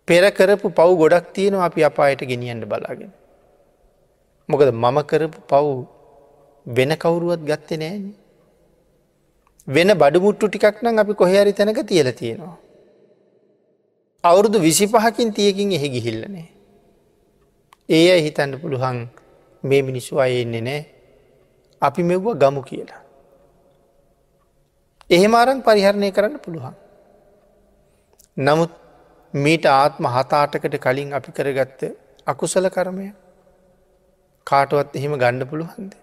පෙර 0.08 0.24
කරපු 0.32 0.70
පව් 0.72 0.90
ගොඩක් 0.96 1.34
තියෙනවා 1.34 1.66
අපි 1.66 1.84
අපායට 1.84 2.22
ගෙනියන්ට 2.24 2.66
බලාගෙන. 2.66 3.12
මොකද 4.50 4.70
මම 4.74 4.98
කරපු 5.04 5.40
පව් 5.48 5.95
වෙන 6.68 6.92
කවුරුවත් 6.96 7.42
ගත්තේ 7.42 7.78
නෑන. 7.78 8.04
වෙන 9.68 9.90
බඩමුට්ටු 9.94 10.48
ටිකක් 10.48 10.82
නම් 10.84 11.00
අපි 11.00 11.14
කොහරි 11.14 11.54
තැනක 11.54 11.80
තියල 11.84 12.12
තියෙනවා. 12.14 12.58
අවුරුදු 14.24 14.60
විසි 14.60 14.88
පහකින් 14.88 15.34
තියකින් 15.34 15.72
එහෙ 15.72 15.88
ගිහිල්ලනේ. 15.90 16.48
ඒ 17.90 18.12
අයි 18.12 18.24
හිතන්න 18.24 18.60
පුළුවන් 18.62 19.10
මේ 19.64 19.82
මිනිස්සු 19.82 20.20
අය 20.20 20.42
එන්නේ 20.42 20.62
නෑ 20.62 20.82
අපි 21.82 22.02
මෙව්ව 22.04 22.26
ගමු 22.36 22.62
කියලා. 22.62 23.02
එහෙමාරං 25.10 25.62
පරිහරණය 25.62 26.10
කරන්න 26.12 26.40
පුළුවන්. 26.40 26.76
නමුත් 28.38 28.72
මීට 29.34 29.66
ආත්ම 29.68 30.06
හතාටකට 30.08 30.76
කලින් 30.80 31.14
අපි 31.14 31.32
කරගත්ත 31.32 31.82
අකුසල 32.28 32.68
කරමය 32.70 33.08
කාටුවත් 34.48 34.96
එහෙම 34.96 35.14
ගණ්ඩ 35.16 35.50
පුළුවන්ද. 35.50 35.94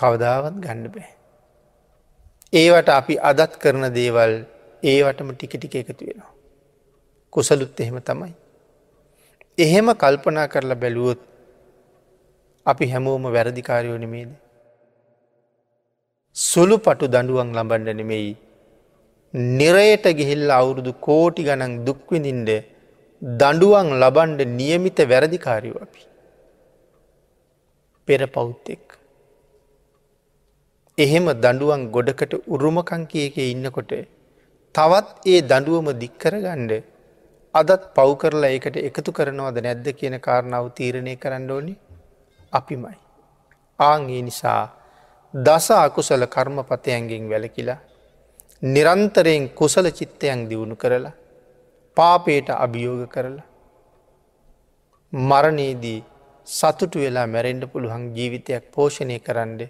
කවදාවත් 0.00 0.56
ගණ්ඩ 0.64 0.94
බෑ. 0.96 1.12
ඒවට 2.52 2.88
අපි 2.98 3.14
අදත් 3.30 3.54
කරන 3.62 3.84
දේවල් 3.98 4.34
ඒවටම 4.82 5.30
ටික 5.34 5.54
ටික 5.56 5.74
එකතු 5.80 6.04
වෙනවා. 6.08 6.32
කුසලුත් 7.32 7.80
එහෙම 7.80 7.98
තමයි. 8.00 8.34
එහෙම 9.58 9.88
කල්පනා 10.02 10.46
කරලා 10.52 10.80
බැලුවොත් 10.82 11.20
අපි 12.66 12.90
හැමෝම 12.92 13.24
වැරදිකාරයෝ 13.36 13.98
නෙමේද. 14.04 14.30
සුළු 16.36 16.76
පටු 16.78 17.12
දඩුවන් 17.14 17.50
ලබන්ඩ 17.58 17.96
නෙමෙයි. 18.00 18.32
නිරයට 19.58 20.06
ගිහිල්ල 20.18 20.50
අවුරුදු 20.58 20.92
කෝටි 21.06 21.46
ගණන් 21.48 21.74
දුක්විඳින්ට 21.86 22.50
දඩුවන් 23.22 23.90
ලබන්ඩ 24.02 24.40
නියමිත 24.58 25.00
වැරදිකාරයෝ 25.12 25.82
අපි. 25.86 26.02
පෙර 28.08 28.20
පෞත්තෙක්. 28.36 28.97
එහෙම 30.98 31.26
දඩුවන් 31.36 31.82
ගොඩකට 31.94 32.32
උරුමකංකයක 32.46 33.36
ඉන්නකොට 33.42 33.92
තවත් 34.74 35.08
ඒ 35.24 35.42
දඩුවම 35.42 35.88
දික්කර 36.00 36.34
ගණ්ඩ 36.36 36.72
අදත් 37.54 37.84
පව් 37.96 38.16
කරලා 38.22 38.50
ඒකට 38.50 38.78
එකතු 38.80 39.10
කරනවද 39.12 39.60
නැද්ද 39.66 39.86
කියන 39.98 40.16
කාරණාව 40.20 40.66
තීරණය 40.76 41.14
කරන්න 41.16 41.46
ඕනි 41.50 41.74
අපිමයි. 42.52 42.96
ආංගේ 43.78 44.22
නිසා 44.22 44.64
දස 45.34 45.68
අකුසල 45.76 46.24
කර්මපතයන්ගෙන් 46.28 47.30
වැලකිලා 47.30 47.78
නිරන්තරයෙන් 48.62 49.48
කුසල 49.52 49.86
චිත්තයන් 49.92 50.44
දියුණු 50.50 50.76
කරලා 50.76 51.16
පාපයට 51.96 52.48
අභියෝග 52.56 53.02
කරලා 53.08 53.48
මරණයේදී 55.12 56.00
සතුටු 56.46 56.98
වෙලා 56.98 57.28
මැරෙන්ඩ 57.28 57.70
පුළුවන් 57.72 58.04
ජීවිතයක් 58.16 58.64
පෝෂණය 58.72 59.18
කරන්න 59.20 59.60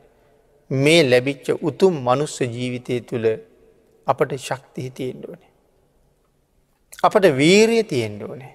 මේ 0.71 1.03
ලැබිච්ච 1.03 1.47
උතුම් 1.63 1.95
මනුස්ස 1.99 2.41
ජීවිතය 2.41 3.01
තුළ 3.03 3.27
අපට 4.07 4.31
ශක්තිහි 4.39 4.91
තියෙන්ට 4.91 5.25
ඕනේ. 5.25 5.51
අපට 7.03 7.25
වීරිය 7.33 7.85
තියෙන්ට 7.85 8.23
ඕනේ. 8.23 8.55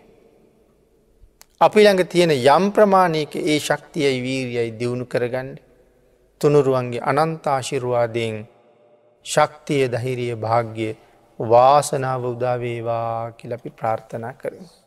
අපි 1.61 1.79
ළඟ 1.79 2.05
තියෙන 2.05 2.31
යම් 2.31 2.71
ප්‍රමාණයක 2.71 3.35
ඒ 3.35 3.59
ශක්තියයි 3.59 4.21
වීරියයි 4.21 4.71
දියුණු 4.73 5.05
කරගන්න 5.05 5.49
තුනුරුවන්ගේ 6.41 7.01
අනන්තාශිරුවාදයෙන් 7.03 8.37
ශක්තිය 9.25 9.87
දහිරිය 9.87 10.35
භාග්‍ය 10.35 10.95
වාසනාව 11.39 12.23
උදාවේවා 12.25 13.31
කියලපි 13.31 13.69
ප්‍රාර්ථනා 13.71 14.33
කරමු. 14.33 14.82